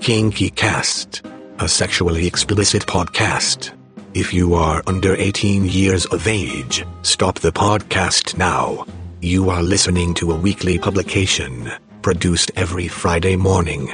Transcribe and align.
Kinky 0.00 0.50
Cast, 0.50 1.22
a 1.58 1.68
sexually 1.68 2.26
explicit 2.26 2.86
podcast. 2.86 3.72
If 4.14 4.32
you 4.32 4.54
are 4.54 4.82
under 4.86 5.16
18 5.16 5.64
years 5.64 6.06
of 6.06 6.26
age, 6.26 6.84
stop 7.02 7.40
the 7.40 7.50
podcast 7.50 8.38
now. 8.38 8.86
You 9.20 9.50
are 9.50 9.62
listening 9.62 10.14
to 10.14 10.32
a 10.32 10.36
weekly 10.36 10.78
publication, 10.78 11.70
produced 12.02 12.52
every 12.56 12.88
Friday 12.88 13.36
morning. 13.36 13.92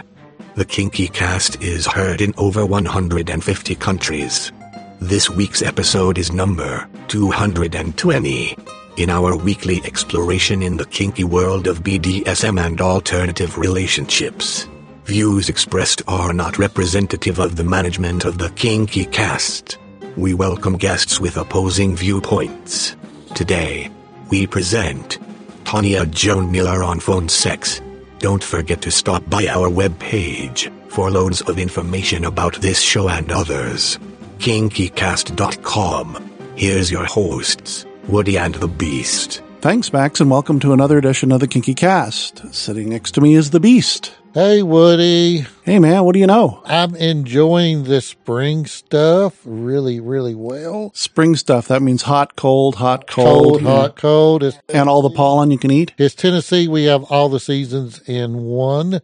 The 0.55 0.65
Kinky 0.65 1.09
Cast 1.09 1.63
is 1.63 1.87
heard 1.87 2.21
in 2.21 2.35
over 2.37 2.67
150 2.67 3.75
countries. 3.77 4.53
This 5.01 5.31
week's 5.31 5.63
episode 5.63 6.19
is 6.19 6.33
number 6.33 6.87
220. 7.09 8.57
In 8.99 9.09
our 9.09 9.35
weekly 9.35 9.81
exploration 9.85 10.63
in 10.63 10.77
the 10.77 10.85
kinky 10.85 11.25
world 11.25 11.67
of 11.67 11.83
BDSM 11.83 12.61
and 12.63 12.81
alternative 12.83 13.57
relationships, 13.57 14.69
views 15.05 15.49
expressed 15.49 16.03
are 16.07 16.33
not 16.33 16.59
representative 16.59 17.39
of 17.39 17.57
the 17.57 17.65
management 17.65 18.25
of 18.25 18.39
the 18.39 18.51
Kinky 18.51 19.05
Cast. 19.07 19.79
We 20.17 20.35
welcome 20.35 20.77
guests 20.77 21.21
with 21.21 21.37
opposing 21.37 21.97
viewpoints. 21.97 22.97
Today, 23.35 23.91
we 24.31 24.47
present 24.47 25.19
Tanya 25.65 26.07
Joan 26.07 26.53
Miller 26.53 26.83
on 26.83 27.01
phone 27.01 27.29
sex. 27.29 27.81
Don't 28.19 28.45
forget 28.45 28.83
to 28.83 28.91
stop 28.91 29.29
by 29.29 29.47
our 29.47 29.69
webpage 29.69 30.71
for 30.91 31.11
loads 31.11 31.41
of 31.43 31.59
information 31.59 32.25
about 32.25 32.61
this 32.61 32.81
show 32.81 33.09
and 33.09 33.33
others. 33.33 33.99
KinkyCast.com. 34.39 36.31
Here's 36.57 36.91
your 36.91 37.05
hosts, 37.05 37.87
Woody 38.07 38.37
and 38.39 38.55
the 38.57 38.69
Beast. 38.69 39.43
Thanks, 39.63 39.93
Max, 39.93 40.21
and 40.21 40.29
welcome 40.29 40.59
to 40.59 40.73
another 40.73 40.99
edition 40.99 41.31
of 41.31 41.39
the 41.39 41.47
Kinky 41.47 41.73
Cast. 41.75 42.53
Sitting 42.53 42.89
next 42.89 43.13
to 43.13 43.21
me 43.21 43.35
is 43.35 43.51
the 43.51 43.61
Beast. 43.61 44.13
Hey, 44.35 44.61
Woody. 44.61 45.47
Hey, 45.63 45.79
man, 45.79 46.03
what 46.05 46.15
do 46.15 46.19
you 46.19 46.27
know? 46.27 46.61
I'm 46.65 46.97
enjoying 46.97 47.85
the 47.85 48.01
spring 48.01 48.67
stuff 48.67 49.41
really, 49.45 50.01
really 50.01 50.35
well. 50.35 50.91
Spring 50.95 51.37
stuff. 51.37 51.69
That 51.69 51.81
means 51.81 52.03
hot, 52.03 52.35
cold, 52.35 52.75
hot, 52.77 53.07
Cold, 53.07 53.61
cold, 53.61 53.63
hot, 53.63 53.95
cold. 53.97 54.43
It's, 54.43 54.59
and 54.69 54.89
all 54.89 55.01
the 55.03 55.11
pollen 55.15 55.53
you 55.53 55.59
can 55.59 55.71
eat. 55.71 55.93
it's 55.97 56.17
Tennessee. 56.17 56.67
We 56.67 56.85
have 56.85 57.05
all 57.05 57.29
the 57.29 57.39
seasons 57.41 58.01
in 58.09 58.39
one. 58.43 59.01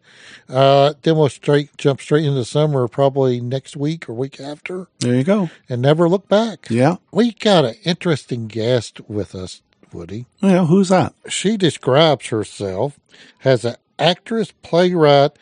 Uh, 0.49 0.95
then 1.03 1.17
we'll 1.17 1.29
straight 1.29 1.77
jump 1.77 2.01
straight 2.01 2.25
into 2.25 2.45
summer 2.45 2.89
probably 2.89 3.41
next 3.41 3.77
week 3.77 4.09
or 4.09 4.15
week 4.15 4.41
after 4.41 4.89
There 4.99 5.15
you 5.15 5.25
go. 5.25 5.51
and 5.69 5.81
never 5.83 6.09
look 6.09 6.29
back. 6.29 6.67
Yeah. 6.69 6.97
We 7.13 7.31
got 7.33 7.65
an 7.65 7.75
interesting 7.85 8.49
guest 8.49 9.03
with 9.09 9.35
us, 9.35 9.61
Woody. 9.93 10.27
Yeah, 10.41 10.67
who's 10.67 10.89
that? 10.89 11.15
She 11.29 11.57
describes 11.57 12.27
herself 12.29 12.99
as 13.45 13.65
an 13.65 13.77
actress, 13.99 14.53
playwright, 14.63 15.33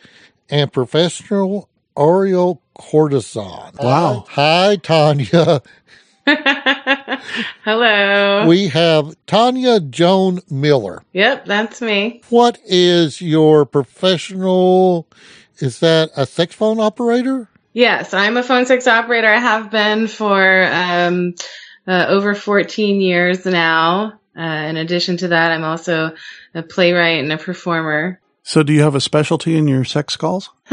and 0.49 0.71
professional 0.71 1.69
oral 1.95 2.61
courtesan. 2.73 3.73
Wow. 3.81 4.25
Hi, 4.29 4.77
Tanya. 4.77 5.61
Hello. 7.63 8.47
We 8.47 8.67
have 8.67 9.15
Tanya 9.25 9.79
Joan 9.79 10.41
Miller. 10.49 11.03
yep, 11.13 11.45
that's 11.45 11.81
me. 11.81 12.21
What 12.29 12.59
is 12.65 13.21
your 13.21 13.65
professional? 13.65 15.07
Is 15.59 15.79
that 15.79 16.11
a 16.15 16.25
sex 16.25 16.53
phone 16.53 16.79
operator? 16.79 17.49
Yes, 17.73 18.13
I'm 18.13 18.37
a 18.37 18.43
phone 18.43 18.65
sex 18.65 18.87
operator. 18.87 19.27
I 19.27 19.39
have 19.39 19.71
been 19.71 20.07
for 20.07 20.67
um, 20.71 21.35
uh, 21.87 22.05
over 22.09 22.35
14 22.35 23.01
years 23.01 23.45
now. 23.45 24.16
Uh, 24.37 24.67
in 24.69 24.77
addition 24.77 25.17
to 25.17 25.29
that, 25.29 25.51
I'm 25.51 25.63
also 25.63 26.13
a 26.53 26.61
playwright 26.61 27.23
and 27.23 27.31
a 27.31 27.37
performer. 27.37 28.19
So, 28.43 28.63
do 28.63 28.71
you 28.71 28.81
have 28.81 28.95
a 28.95 29.01
specialty 29.01 29.57
in 29.57 29.67
your 29.67 29.83
sex 29.83 30.15
calls? 30.15 30.51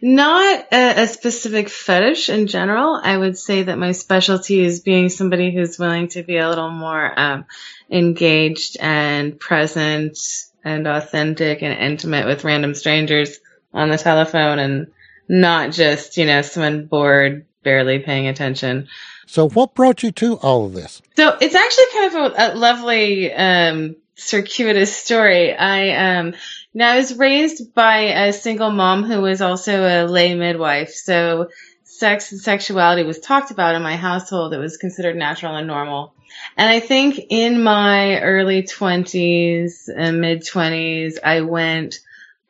Not 0.00 0.66
a, 0.72 1.02
a 1.02 1.06
specific 1.08 1.68
fetish 1.68 2.28
in 2.28 2.46
general. 2.46 3.00
I 3.02 3.16
would 3.16 3.36
say 3.36 3.64
that 3.64 3.78
my 3.78 3.92
specialty 3.92 4.60
is 4.60 4.80
being 4.80 5.08
somebody 5.08 5.52
who's 5.52 5.78
willing 5.78 6.08
to 6.08 6.22
be 6.22 6.36
a 6.36 6.48
little 6.48 6.70
more 6.70 7.18
um, 7.18 7.46
engaged 7.90 8.76
and 8.80 9.38
present 9.38 10.18
and 10.64 10.86
authentic 10.86 11.62
and 11.62 11.78
intimate 11.78 12.26
with 12.26 12.44
random 12.44 12.74
strangers 12.74 13.38
on 13.74 13.88
the 13.88 13.98
telephone 13.98 14.58
and 14.60 14.86
not 15.28 15.72
just, 15.72 16.16
you 16.16 16.26
know, 16.26 16.42
someone 16.42 16.86
bored, 16.86 17.44
barely 17.62 17.98
paying 17.98 18.28
attention. 18.28 18.88
So, 19.26 19.48
what 19.48 19.74
brought 19.74 20.02
you 20.02 20.12
to 20.12 20.36
all 20.36 20.66
of 20.66 20.72
this? 20.72 21.02
So 21.16 21.36
it's 21.40 21.54
actually 21.54 21.84
kind 21.92 22.06
of 22.06 22.32
a, 22.32 22.54
a 22.54 22.54
lovely, 22.56 23.32
um, 23.32 23.96
circuitous 24.16 24.96
story. 24.96 25.54
I, 25.54 26.18
um, 26.18 26.34
now 26.74 26.92
I 26.92 26.96
was 26.96 27.16
raised 27.16 27.74
by 27.74 28.26
a 28.26 28.32
single 28.32 28.70
mom 28.70 29.04
who 29.04 29.20
was 29.20 29.40
also 29.40 29.84
a 29.84 30.06
lay 30.06 30.34
midwife. 30.34 30.90
So 30.90 31.50
sex 31.84 32.32
and 32.32 32.40
sexuality 32.40 33.02
was 33.02 33.18
talked 33.18 33.50
about 33.50 33.74
in 33.74 33.82
my 33.82 33.96
household. 33.96 34.54
It 34.54 34.58
was 34.58 34.76
considered 34.76 35.16
natural 35.16 35.56
and 35.56 35.66
normal. 35.66 36.14
And 36.56 36.68
I 36.68 36.80
think 36.80 37.18
in 37.30 37.62
my 37.62 38.20
early 38.20 38.62
twenties 38.62 39.90
and 39.94 40.20
mid 40.20 40.46
twenties, 40.46 41.18
I 41.22 41.40
went 41.40 42.00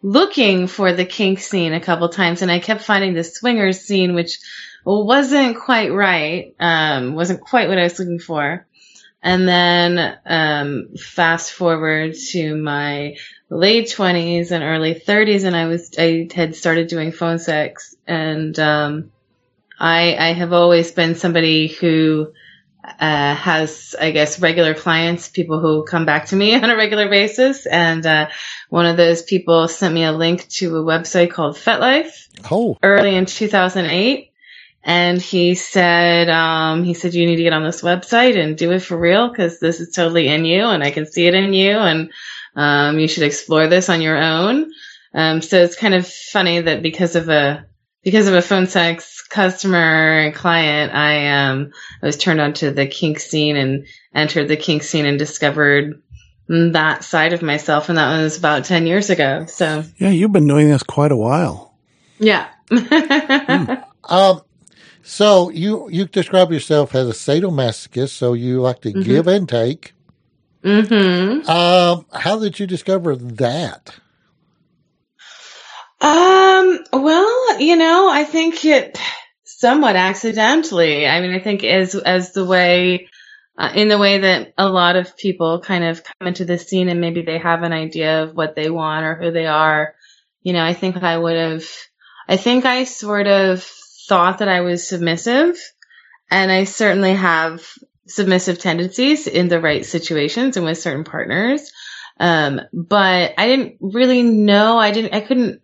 looking 0.02 0.66
for 0.66 0.92
the 0.92 1.04
kink 1.04 1.40
scene 1.40 1.72
a 1.72 1.80
couple 1.80 2.08
times 2.08 2.42
and 2.42 2.50
I 2.50 2.60
kept 2.60 2.82
finding 2.82 3.14
the 3.14 3.24
swingers 3.24 3.80
scene, 3.80 4.14
which 4.14 4.38
wasn't 4.84 5.58
quite 5.58 5.92
right. 5.92 6.54
Um, 6.58 7.14
wasn't 7.14 7.40
quite 7.40 7.68
what 7.68 7.78
I 7.78 7.84
was 7.84 7.98
looking 7.98 8.18
for. 8.18 8.66
And 9.22 9.48
then, 9.48 10.18
um, 10.26 10.96
fast 10.96 11.52
forward 11.52 12.14
to 12.30 12.54
my 12.56 13.16
late 13.50 13.90
twenties 13.90 14.52
and 14.52 14.62
early 14.62 14.94
thirties 14.94 15.42
and 15.42 15.56
I 15.56 15.66
was, 15.66 15.90
I 15.98 16.28
had 16.32 16.54
started 16.54 16.86
doing 16.86 17.10
phone 17.10 17.38
sex 17.40 17.96
and, 18.06 18.56
um, 18.58 19.10
I, 19.80 20.16
I 20.16 20.32
have 20.32 20.52
always 20.52 20.92
been 20.92 21.16
somebody 21.16 21.66
who, 21.66 22.32
uh, 22.84 23.34
has, 23.34 23.96
I 24.00 24.12
guess, 24.12 24.40
regular 24.40 24.74
clients, 24.74 25.28
people 25.28 25.60
who 25.60 25.84
come 25.84 26.04
back 26.04 26.26
to 26.26 26.36
me 26.36 26.54
on 26.62 26.70
a 26.70 26.76
regular 26.76 27.08
basis. 27.08 27.66
And, 27.66 28.06
uh, 28.06 28.28
one 28.68 28.86
of 28.86 28.96
those 28.96 29.22
people 29.22 29.66
sent 29.66 29.94
me 29.94 30.04
a 30.04 30.12
link 30.12 30.48
to 30.48 30.76
a 30.76 30.84
website 30.84 31.30
called 31.30 31.56
FetLife 31.56 32.28
Oh, 32.50 32.76
early 32.82 33.16
in 33.16 33.26
2008 33.26 34.27
and 34.88 35.20
he 35.20 35.54
said 35.54 36.30
um, 36.30 36.82
he 36.82 36.94
said 36.94 37.14
you 37.14 37.26
need 37.26 37.36
to 37.36 37.42
get 37.42 37.52
on 37.52 37.62
this 37.62 37.82
website 37.82 38.42
and 38.42 38.56
do 38.56 38.72
it 38.72 38.80
for 38.80 38.96
real 38.98 39.28
because 39.28 39.60
this 39.60 39.80
is 39.80 39.94
totally 39.94 40.28
in 40.28 40.46
you 40.46 40.64
and 40.64 40.82
i 40.82 40.90
can 40.90 41.04
see 41.04 41.26
it 41.26 41.34
in 41.34 41.52
you 41.52 41.76
and 41.76 42.10
um, 42.56 42.98
you 42.98 43.06
should 43.06 43.22
explore 43.22 43.68
this 43.68 43.88
on 43.88 44.00
your 44.00 44.16
own. 44.16 44.72
Um, 45.14 45.42
so 45.42 45.62
it's 45.62 45.76
kind 45.76 45.94
of 45.94 46.08
funny 46.08 46.60
that 46.60 46.82
because 46.82 47.14
of 47.14 47.28
a 47.28 47.66
because 48.02 48.26
of 48.26 48.34
a 48.34 48.42
phone 48.42 48.66
sex 48.66 49.22
customer 49.22 50.20
and 50.20 50.34
client 50.34 50.94
i 50.94 51.28
um 51.28 51.72
i 52.02 52.06
was 52.06 52.16
turned 52.16 52.40
onto 52.40 52.70
the 52.70 52.86
kink 52.86 53.20
scene 53.20 53.56
and 53.56 53.86
entered 54.14 54.48
the 54.48 54.56
kink 54.56 54.82
scene 54.82 55.04
and 55.04 55.18
discovered 55.18 56.00
that 56.48 57.04
side 57.04 57.32
of 57.34 57.42
myself 57.42 57.88
and 57.88 57.98
that 57.98 58.22
was 58.22 58.38
about 58.38 58.64
10 58.64 58.86
years 58.86 59.10
ago. 59.10 59.44
So 59.46 59.84
Yeah, 59.98 60.10
you've 60.10 60.32
been 60.32 60.46
doing 60.46 60.68
this 60.68 60.82
quite 60.82 61.12
a 61.12 61.16
while. 61.16 61.76
yeah. 62.18 62.48
Um, 64.04 64.40
so 65.08 65.48
you 65.48 65.88
you 65.90 66.04
describe 66.04 66.52
yourself 66.52 66.94
as 66.94 67.08
a 67.08 67.12
sadomasochist, 67.12 68.10
so 68.10 68.34
you 68.34 68.60
like 68.60 68.82
to 68.82 68.92
give 68.92 69.26
and 69.26 69.48
take. 69.48 69.94
mm-hmm 70.62 71.48
Um, 71.48 72.04
how 72.12 72.38
did 72.38 72.60
you 72.60 72.66
discover 72.66 73.16
that? 73.16 73.94
Um, 76.02 76.78
well, 76.92 77.58
you 77.58 77.76
know, 77.76 78.10
I 78.10 78.24
think 78.24 78.62
it 78.66 78.98
somewhat 79.44 79.96
accidentally. 79.96 81.06
I 81.06 81.22
mean, 81.22 81.32
I 81.34 81.40
think 81.40 81.64
as 81.64 81.94
as 81.94 82.32
the 82.34 82.44
way 82.44 83.08
uh, 83.56 83.72
in 83.74 83.88
the 83.88 83.96
way 83.96 84.18
that 84.18 84.52
a 84.58 84.68
lot 84.68 84.96
of 84.96 85.16
people 85.16 85.60
kind 85.60 85.84
of 85.84 86.04
come 86.04 86.28
into 86.28 86.44
the 86.44 86.58
scene 86.58 86.90
and 86.90 87.00
maybe 87.00 87.22
they 87.22 87.38
have 87.38 87.62
an 87.62 87.72
idea 87.72 88.24
of 88.24 88.34
what 88.34 88.54
they 88.54 88.68
want 88.68 89.06
or 89.06 89.14
who 89.14 89.32
they 89.32 89.46
are. 89.46 89.94
You 90.42 90.52
know, 90.52 90.62
I 90.62 90.74
think 90.74 90.98
I 90.98 91.16
would 91.16 91.36
have 91.36 91.64
I 92.28 92.36
think 92.36 92.66
I 92.66 92.84
sort 92.84 93.26
of 93.26 93.66
thought 94.08 94.38
that 94.38 94.48
I 94.48 94.62
was 94.62 94.88
submissive 94.88 95.56
and 96.30 96.50
I 96.50 96.64
certainly 96.64 97.14
have 97.14 97.66
submissive 98.06 98.58
tendencies 98.58 99.26
in 99.26 99.48
the 99.48 99.60
right 99.60 99.84
situations 99.84 100.56
and 100.56 100.64
with 100.64 100.78
certain 100.78 101.04
partners. 101.04 101.70
Um, 102.18 102.60
but 102.72 103.34
I 103.38 103.46
didn't 103.46 103.76
really 103.80 104.22
know. 104.22 104.78
I 104.78 104.90
didn't, 104.90 105.14
I 105.14 105.20
couldn't, 105.20 105.60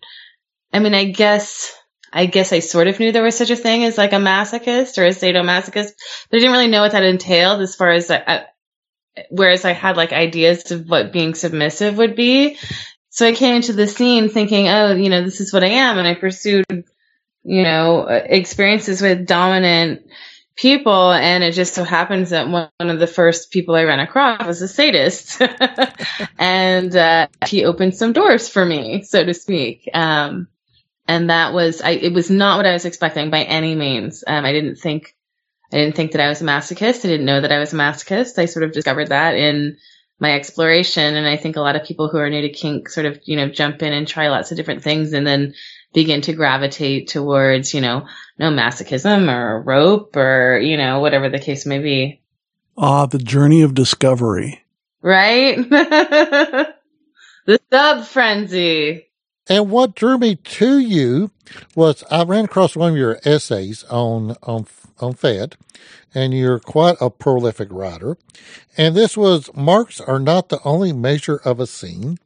I 0.73 0.79
mean, 0.79 0.95
I 0.95 1.05
guess, 1.05 1.75
I 2.13 2.27
guess 2.27 2.53
I 2.53 2.61
sort 2.61 2.87
of 2.87 3.01
knew 3.01 3.11
there 3.11 3.25
was 3.25 3.37
such 3.37 3.51
a 3.51 3.57
thing 3.57 3.85
as 3.85 3.99
like 3.99 4.13
a 4.13 4.17
masochist 4.17 4.99
or 4.99 5.07
a 5.07 5.11
sadomasochist, 5.11 5.93
but 6.31 6.37
I 6.37 6.39
didn't 6.39 6.53
really 6.53 6.69
know 6.69 6.83
what 6.83 6.93
that 6.93 7.03
entailed 7.03 7.61
as 7.61 7.75
far 7.75 7.91
as 7.91 8.11
I, 8.11 8.45
whereas 9.31 9.65
I 9.65 9.73
had 9.73 9.97
like 9.97 10.13
ideas 10.13 10.71
of 10.71 10.89
what 10.89 11.13
being 11.13 11.35
submissive 11.35 11.99
would 11.99 12.15
be. 12.15 12.57
So 13.11 13.27
I 13.27 13.33
came 13.33 13.57
into 13.57 13.73
the 13.73 13.87
scene 13.87 14.29
thinking, 14.29 14.69
oh, 14.69 14.95
you 14.95 15.09
know, 15.09 15.23
this 15.23 15.41
is 15.41 15.53
what 15.53 15.65
I 15.65 15.69
am. 15.69 15.99
And 15.99 16.07
I 16.07 16.15
pursued, 16.15 16.65
you 17.45 17.63
know, 17.63 18.07
experiences 18.07 19.01
with 19.01 19.27
dominant 19.27 20.07
people. 20.57 21.13
And 21.13 21.45
it 21.45 21.53
just 21.53 21.75
so 21.75 21.85
happens 21.85 22.31
that 22.31 22.49
one 22.49 22.71
of 22.79 22.99
the 22.99 23.07
first 23.07 23.51
people 23.51 23.75
I 23.75 23.85
ran 23.85 24.01
across 24.01 24.47
was 24.47 24.63
a 24.63 24.69
sadist. 24.69 25.41
and 26.39 26.95
uh, 26.95 27.29
he 27.47 27.65
opened 27.65 27.95
some 27.95 28.13
doors 28.13 28.49
for 28.49 28.65
me, 28.65 29.03
so 29.03 29.25
to 29.25 29.35
speak. 29.35 29.89
Um, 29.93 30.49
and 31.07 31.29
that 31.29 31.53
was 31.53 31.83
I. 31.83 31.91
It 31.91 32.15
was 32.15 32.31
not 32.31 32.57
what 32.57 32.67
I 32.67 32.73
was 32.73 32.87
expecting 32.87 33.31
by 33.31 33.43
any 33.43 33.75
means. 33.75 34.25
Um, 34.27 34.45
I 34.45 34.53
didn't 34.53 34.77
think 34.77 35.15
I 35.71 35.77
didn't 35.77 35.97
think 35.97 36.13
that 36.13 36.23
I 36.23 36.29
was 36.29 36.41
a 36.41 36.45
masochist. 36.45 37.05
I 37.05 37.09
didn't 37.09 37.27
know 37.27 37.41
that 37.41 37.53
I 37.53 37.59
was 37.59 37.73
a 37.73 37.77
masochist. 37.77 38.39
I 38.39 38.47
sort 38.47 38.65
of 38.65 38.73
discovered 38.73 39.09
that 39.09 39.35
in 39.35 39.77
my 40.19 40.35
exploration. 40.35 41.17
And 41.17 41.27
I 41.27 41.37
think 41.37 41.57
a 41.57 41.61
lot 41.61 41.77
of 41.77 41.85
people 41.85 42.09
who 42.09 42.19
are 42.19 42.31
new 42.31 42.43
to 42.43 42.49
kink 42.49 42.89
sort 42.89 43.07
of, 43.07 43.21
you 43.25 43.37
know, 43.37 43.49
jump 43.49 43.83
in 43.83 43.93
and 43.93 44.07
try 44.07 44.29
lots 44.29 44.51
of 44.51 44.57
different 44.57 44.83
things 44.83 45.13
and 45.13 45.27
then 45.27 45.55
begin 45.95 46.21
to 46.23 46.35
gravitate 46.35 47.09
towards, 47.09 47.73
you 47.73 47.81
know, 47.81 48.07
no 48.39 48.51
masochism 48.51 49.33
or 49.33 49.63
rope 49.63 50.17
or, 50.17 50.59
you 50.59 50.77
know, 50.77 51.01
whatever 51.01 51.31
the 51.31 51.39
case 51.39 51.65
may 51.65 51.79
be. 51.79 52.21
Ah, 52.77 53.07
the 53.07 53.19
journey 53.19 53.63
of 53.63 53.73
discovery. 53.73 54.63
Right? 55.01 55.57
the 55.71 57.61
sub 57.73 58.05
frenzy. 58.05 59.07
And 59.49 59.71
what 59.71 59.95
drew 59.95 60.19
me 60.19 60.37
to 60.37 60.79
you 60.79 61.31
was 61.75 62.03
I 62.11 62.25
ran 62.25 62.47
across 62.47 62.77
one 62.77 62.93
of 62.93 62.97
your 62.97 63.21
essays 63.25 63.85
on 63.85 64.37
on 64.43 64.67
on 65.01 65.13
Fet, 65.13 65.57
and 66.15 66.33
you're 66.33 66.59
quite 66.59 66.97
a 67.01 67.11
prolific 67.11 67.69
writer. 67.71 68.17
And 68.77 68.95
this 68.95 69.17
was 69.17 69.51
marks 69.55 70.01
are 70.01 70.19
not 70.19 70.49
the 70.49 70.61
only 70.65 70.93
measure 70.93 71.41
of 71.45 71.61
a 71.61 71.67
scene. 71.67 72.19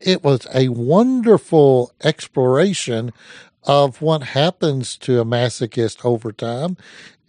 It 0.00 0.22
was 0.22 0.46
a 0.54 0.68
wonderful 0.68 1.92
exploration 2.02 3.12
of 3.64 4.00
what 4.00 4.22
happens 4.22 4.96
to 4.96 5.20
a 5.20 5.24
masochist 5.24 6.04
over 6.04 6.32
time 6.32 6.76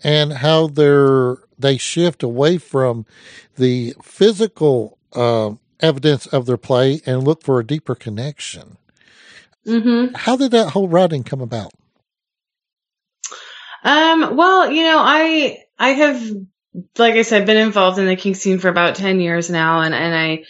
and 0.04 0.34
how 0.34 0.68
they're 0.68 1.38
they 1.60 1.78
shift 1.78 2.22
away 2.22 2.57
from 2.57 3.06
the 3.56 3.95
physical 4.04 4.98
uh, 5.13 5.51
evidence 5.80 6.28
of 6.28 6.45
their 6.45 6.57
play 6.57 7.01
and 7.06 7.24
look 7.24 7.44
for 7.44 7.60
a 7.60 7.66
deeper 7.66 7.95
connection. 7.95 8.78
Mm-hmm. 9.66 10.13
How 10.13 10.38
did 10.38 10.51
that 10.51 10.69
whole 10.69 10.88
writing 10.88 11.24
come 11.24 11.42
about? 11.42 11.72
Um, 13.84 14.36
well, 14.36 14.72
you 14.72 14.84
know, 14.84 15.00
I 15.00 15.63
I 15.80 15.89
have 15.89 16.31
like 16.98 17.16
I 17.16 17.24
said, 17.24 17.48
been 17.48 17.57
involved 17.57 17.98
in 17.98 18.06
the 18.06 18.16
kink 18.16 18.36
scene 18.36 18.60
for 18.60 18.69
about 18.69 18.95
ten 18.95 19.19
years 19.19 19.50
now 19.50 19.81
and, 19.81 19.95
and 19.95 20.16
I 20.16 20.44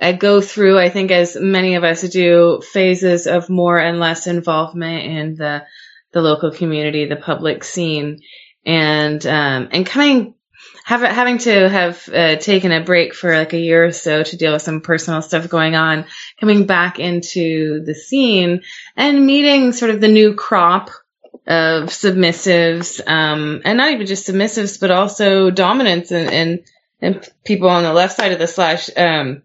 I 0.00 0.12
go 0.12 0.40
through, 0.40 0.78
I 0.78 0.90
think 0.90 1.10
as 1.10 1.36
many 1.36 1.74
of 1.74 1.84
us 1.84 2.02
do, 2.02 2.62
phases 2.62 3.26
of 3.26 3.50
more 3.50 3.78
and 3.78 4.00
less 4.00 4.26
involvement 4.26 5.04
in 5.04 5.34
the 5.34 5.64
the 6.12 6.22
local 6.22 6.50
community, 6.50 7.04
the 7.06 7.16
public 7.16 7.64
scene. 7.64 8.20
And 8.64 9.24
um 9.26 9.68
and 9.72 9.86
coming 9.86 10.34
have, 10.88 11.02
having 11.02 11.36
to 11.36 11.68
have 11.68 12.08
uh, 12.08 12.36
taken 12.36 12.72
a 12.72 12.82
break 12.82 13.14
for 13.14 13.36
like 13.36 13.52
a 13.52 13.58
year 13.58 13.84
or 13.84 13.92
so 13.92 14.22
to 14.22 14.36
deal 14.38 14.54
with 14.54 14.62
some 14.62 14.80
personal 14.80 15.20
stuff 15.20 15.48
going 15.50 15.74
on, 15.74 16.06
coming 16.40 16.66
back 16.66 16.98
into 16.98 17.84
the 17.84 17.94
scene 17.94 18.62
and 18.96 19.26
meeting 19.26 19.72
sort 19.72 19.90
of 19.90 20.00
the 20.00 20.08
new 20.08 20.34
crop 20.34 20.88
of 21.46 21.90
submissives, 21.90 23.06
um, 23.06 23.60
and 23.66 23.76
not 23.76 23.92
even 23.92 24.06
just 24.06 24.28
submissives, 24.28 24.80
but 24.80 24.90
also 24.90 25.50
dominants 25.50 26.10
and, 26.10 26.30
and, 26.30 26.64
and 27.02 27.28
people 27.44 27.68
on 27.68 27.82
the 27.82 27.92
left 27.92 28.16
side 28.16 28.32
of 28.32 28.38
the 28.38 28.46
slash, 28.46 28.88
um, 28.96 29.42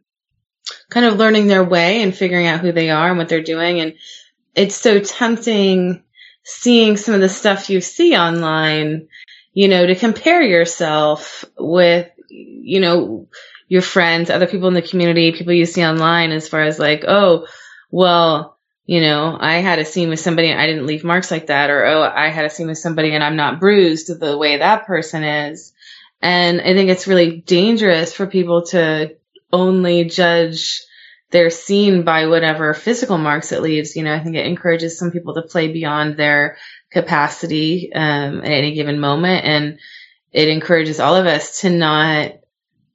kind 0.89 1.05
of 1.05 1.17
learning 1.17 1.47
their 1.47 1.63
way 1.63 2.01
and 2.01 2.15
figuring 2.15 2.47
out 2.47 2.61
who 2.61 2.71
they 2.71 2.89
are 2.89 3.09
and 3.09 3.17
what 3.17 3.29
they're 3.29 3.41
doing. 3.41 3.79
And 3.79 3.95
it's 4.55 4.75
so 4.75 4.99
tempting 4.99 6.03
seeing 6.43 6.97
some 6.97 7.15
of 7.15 7.21
the 7.21 7.29
stuff 7.29 7.69
you 7.69 7.81
see 7.81 8.15
online 8.15 9.07
you 9.53 9.67
know, 9.67 9.85
to 9.85 9.95
compare 9.95 10.41
yourself 10.41 11.45
with, 11.57 12.09
you 12.27 12.79
know, 12.79 13.27
your 13.67 13.81
friends, 13.81 14.29
other 14.29 14.47
people 14.47 14.67
in 14.67 14.73
the 14.73 14.81
community, 14.81 15.31
people 15.31 15.53
you 15.53 15.65
see 15.65 15.85
online 15.85 16.31
as 16.31 16.47
far 16.47 16.61
as 16.61 16.79
like, 16.79 17.05
oh, 17.07 17.47
well, 17.91 18.57
you 18.85 18.99
know, 18.99 19.37
I 19.39 19.57
had 19.57 19.79
a 19.79 19.85
scene 19.85 20.09
with 20.09 20.19
somebody 20.19 20.49
and 20.49 20.59
I 20.59 20.65
didn't 20.65 20.87
leave 20.87 21.03
marks 21.03 21.31
like 21.31 21.47
that, 21.47 21.69
or 21.69 21.85
oh, 21.85 22.01
I 22.01 22.29
had 22.29 22.45
a 22.45 22.49
scene 22.49 22.67
with 22.67 22.79
somebody 22.79 23.13
and 23.13 23.23
I'm 23.23 23.37
not 23.37 23.59
bruised 23.59 24.19
the 24.19 24.37
way 24.37 24.57
that 24.57 24.85
person 24.85 25.23
is. 25.23 25.71
And 26.21 26.59
I 26.59 26.73
think 26.73 26.89
it's 26.89 27.07
really 27.07 27.37
dangerous 27.41 28.13
for 28.13 28.27
people 28.27 28.65
to 28.67 29.15
only 29.53 30.05
judge 30.05 30.81
their 31.31 31.49
scene 31.49 32.03
by 32.03 32.27
whatever 32.27 32.73
physical 32.73 33.17
marks 33.17 33.51
it 33.51 33.61
leaves. 33.61 33.95
You 33.95 34.03
know, 34.03 34.13
I 34.13 34.19
think 34.19 34.35
it 34.35 34.45
encourages 34.45 34.97
some 34.97 35.11
people 35.11 35.35
to 35.35 35.43
play 35.43 35.71
beyond 35.71 36.17
their 36.17 36.57
capacity 36.91 37.91
um, 37.93 38.39
at 38.39 38.51
any 38.51 38.73
given 38.73 38.99
moment. 38.99 39.45
And 39.45 39.79
it 40.31 40.49
encourages 40.49 40.99
all 40.99 41.15
of 41.15 41.25
us 41.25 41.61
to 41.61 41.69
not 41.69 42.33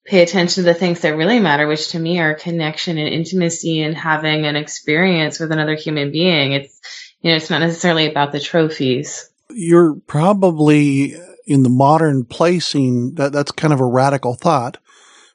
pay 0.05 0.22
attention 0.22 0.64
to 0.64 0.72
the 0.72 0.75
things 0.75 1.00
that 1.00 1.16
really 1.16 1.40
matter, 1.40 1.66
which 1.66 1.88
to 1.88 1.99
me 1.99 2.20
are 2.20 2.34
connection 2.34 2.96
and 2.99 3.08
intimacy 3.08 3.82
and 3.82 3.96
having 3.96 4.46
an 4.46 4.56
experience 4.56 5.38
with 5.38 5.52
another 5.52 5.75
human 5.75 6.11
being. 6.11 6.52
It's, 6.52 6.81
you 7.20 7.31
know, 7.31 7.37
it's 7.37 7.50
not 7.50 7.61
necessarily 7.61 8.11
about 8.11 8.32
the 8.32 8.40
trophies. 8.40 9.28
You're 9.50 9.96
probably 10.06 11.14
in 11.46 11.62
the 11.62 11.70
modern 11.70 12.25
placing 12.25 13.14
that 13.14 13.32
that's 13.32 13.52
kind 13.52 13.72
of 13.72 13.81
a 13.81 13.84
radical 13.84 14.34
thought 14.34 14.78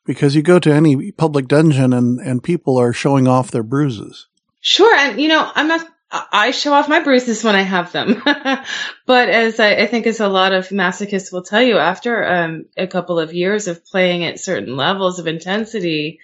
because 0.06 0.36
you 0.36 0.42
go 0.42 0.60
to 0.60 0.74
any 0.74 1.12
public 1.12 1.48
dungeon 1.48 1.94
and, 1.94 2.20
and 2.20 2.44
people 2.44 2.78
are 2.78 2.94
showing 2.94 3.28
off 3.28 3.52
their 3.52 3.64
bruises. 3.64 4.28
Sure. 4.60 4.94
And, 4.96 5.20
you 5.20 5.28
know, 5.28 5.50
I'm 5.56 5.68
not 5.68 5.88
I 6.14 6.52
show 6.52 6.74
off 6.74 6.88
my 6.88 7.00
bruises 7.00 7.44
when 7.44 7.56
I 7.56 7.64
have 7.64 7.92
them. 7.92 8.22
but 9.06 9.30
as 9.30 9.60
I, 9.60 9.74
I, 9.76 9.88
think 9.88 10.06
as 10.06 10.20
a 10.20 10.28
lot 10.28 10.54
of 10.54 10.70
masochists 10.70 11.32
will 11.32 11.42
tell 11.42 11.62
you, 11.62 11.80
after 11.80 12.24
um, 12.24 12.66
a 12.78 12.86
couple 12.86 13.20
of 13.20 13.34
years 13.34 13.68
of 13.68 13.84
playing 13.84 14.24
at 14.24 14.40
certain 14.40 14.78
levels 14.78 15.18
of 15.18 15.26
intensity, 15.26 16.20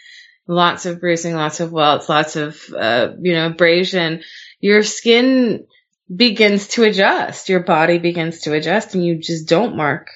lots 0.45 0.85
of 0.85 0.99
bruising, 0.99 1.33
lots 1.33 1.59
of 1.59 1.71
welts, 1.71 2.07
lots 2.07 2.35
of, 2.35 2.63
uh, 2.71 3.13
you 3.19 3.33
know, 3.33 3.47
abrasion, 3.47 4.21
your 4.59 4.83
skin 4.83 5.65
begins 6.13 6.67
to 6.67 6.83
adjust. 6.83 7.49
Your 7.49 7.61
body 7.61 7.97
begins 7.97 8.41
to 8.41 8.53
adjust 8.53 8.93
and 8.93 9.03
you 9.03 9.17
just 9.17 9.49
don't 9.49 9.75
mark 9.75 10.11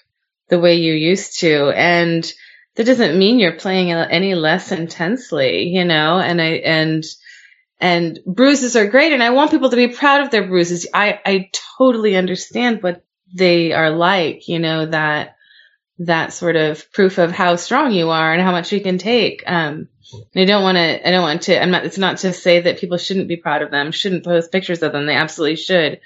the 0.50 0.60
way 0.60 0.76
you 0.76 0.94
used 0.94 1.40
to. 1.40 1.70
And 1.70 2.32
that 2.76 2.86
doesn't 2.86 3.18
mean 3.18 3.40
you're 3.40 3.58
playing 3.58 3.92
any 3.92 4.36
less 4.36 4.72
intensely, 4.72 5.64
you 5.64 5.86
know, 5.86 6.18
and 6.20 6.42
I, 6.42 6.50
and, 6.56 7.04
and 7.80 8.20
bruises 8.26 8.76
are 8.76 8.88
great 8.88 9.14
and 9.14 9.22
I 9.22 9.30
want 9.30 9.52
people 9.52 9.70
to 9.70 9.76
be 9.76 9.90
proud 9.90 10.22
of 10.22 10.32
their 10.32 10.48
bruises. 10.48 10.88
I, 10.94 11.20
I 11.26 11.50
totally 11.78 12.16
understand 12.16 12.82
what 12.82 13.04
they 13.36 13.74
are 13.74 13.92
like, 13.92 14.48
you 14.48 14.60
know, 14.60 14.88
that, 14.88 15.36
that 16.00 16.34
sort 16.34 16.56
of 16.56 16.92
proof 16.92 17.20
of 17.20 17.32
how 17.32 17.56
strong 17.56 17.92
you 17.92 18.10
are 18.10 18.34
and 18.34 18.42
how 18.42 18.52
much 18.52 18.72
you 18.72 18.82
can 18.82 18.98
take. 18.98 19.44
Um, 19.46 19.90
I 20.36 20.46
don't 20.46 20.64
want 20.64 20.78
to, 20.78 21.08
I 21.08 21.12
don't 21.12 21.22
want 21.22 21.44
to, 21.44 21.62
I'm 21.62 21.72
not, 21.72 21.86
it's 21.86 21.98
not 21.98 22.18
to 22.20 22.34
say 22.34 22.62
that 22.62 22.80
people 22.80 22.98
shouldn't 22.98 23.28
be 23.28 23.38
proud 23.38 23.62
of 23.62 23.72
them, 23.72 23.92
shouldn't 23.92 24.26
post 24.26 24.52
pictures 24.52 24.82
of 24.82 24.92
them. 24.92 25.06
They 25.06 25.16
absolutely 25.16 25.58
should. 25.58 26.00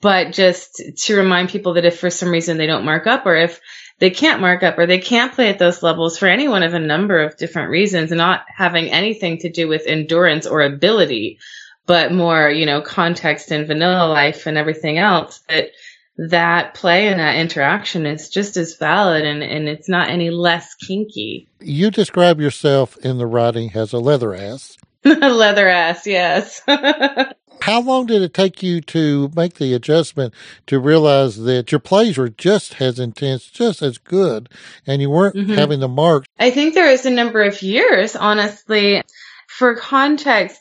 But 0.00 0.32
just 0.32 0.82
to 1.04 1.16
remind 1.16 1.48
people 1.48 1.74
that 1.74 1.84
if 1.84 1.98
for 1.98 2.10
some 2.10 2.30
reason 2.30 2.56
they 2.56 2.66
don't 2.66 2.84
mark 2.84 3.06
up 3.06 3.26
or 3.26 3.36
if 3.36 3.60
they 3.98 4.10
can't 4.10 4.40
mark 4.40 4.62
up 4.62 4.78
or 4.78 4.86
they 4.86 4.98
can't 4.98 5.32
play 5.32 5.48
at 5.48 5.58
those 5.58 5.82
levels 5.82 6.18
for 6.18 6.26
any 6.26 6.48
one 6.48 6.62
of 6.62 6.74
a 6.74 6.78
number 6.78 7.22
of 7.22 7.36
different 7.36 7.70
reasons, 7.70 8.10
not 8.10 8.44
having 8.54 8.90
anything 8.90 9.38
to 9.38 9.50
do 9.50 9.68
with 9.68 9.86
endurance 9.86 10.46
or 10.46 10.62
ability, 10.62 11.38
but 11.86 12.12
more, 12.12 12.50
you 12.50 12.66
know, 12.66 12.80
context 12.80 13.50
and 13.50 13.66
vanilla 13.66 14.08
life 14.08 14.46
and 14.46 14.58
everything 14.58 14.98
else. 14.98 15.40
That 15.48 15.70
that 16.16 16.74
play 16.74 17.08
and 17.08 17.18
that 17.18 17.36
interaction 17.36 18.06
is 18.06 18.28
just 18.28 18.56
as 18.56 18.76
valid 18.76 19.24
and, 19.24 19.42
and 19.42 19.68
it's 19.68 19.88
not 19.88 20.10
any 20.10 20.30
less 20.30 20.74
kinky. 20.74 21.48
You 21.60 21.90
describe 21.90 22.40
yourself 22.40 22.96
in 22.98 23.18
the 23.18 23.26
writing 23.26 23.72
as 23.74 23.92
a 23.92 23.98
leather 23.98 24.32
ass. 24.34 24.76
leather 25.04 25.68
ass, 25.68 26.06
yes. 26.06 26.62
How 27.64 27.80
long 27.80 28.04
did 28.04 28.20
it 28.20 28.34
take 28.34 28.62
you 28.62 28.82
to 28.82 29.30
make 29.34 29.54
the 29.54 29.72
adjustment 29.72 30.34
to 30.66 30.78
realize 30.78 31.38
that 31.44 31.72
your 31.72 31.78
plays 31.78 32.18
were 32.18 32.28
just 32.28 32.78
as 32.78 32.98
intense, 32.98 33.46
just 33.46 33.80
as 33.80 33.96
good, 33.96 34.50
and 34.86 35.00
you 35.00 35.08
weren't 35.08 35.34
mm-hmm. 35.34 35.54
having 35.54 35.80
the 35.80 35.88
marks? 35.88 36.28
I 36.38 36.50
think 36.50 36.74
there 36.74 36.90
is 36.90 37.06
a 37.06 37.10
number 37.10 37.42
of 37.42 37.62
years, 37.62 38.16
honestly. 38.16 39.02
For 39.48 39.76
context, 39.76 40.60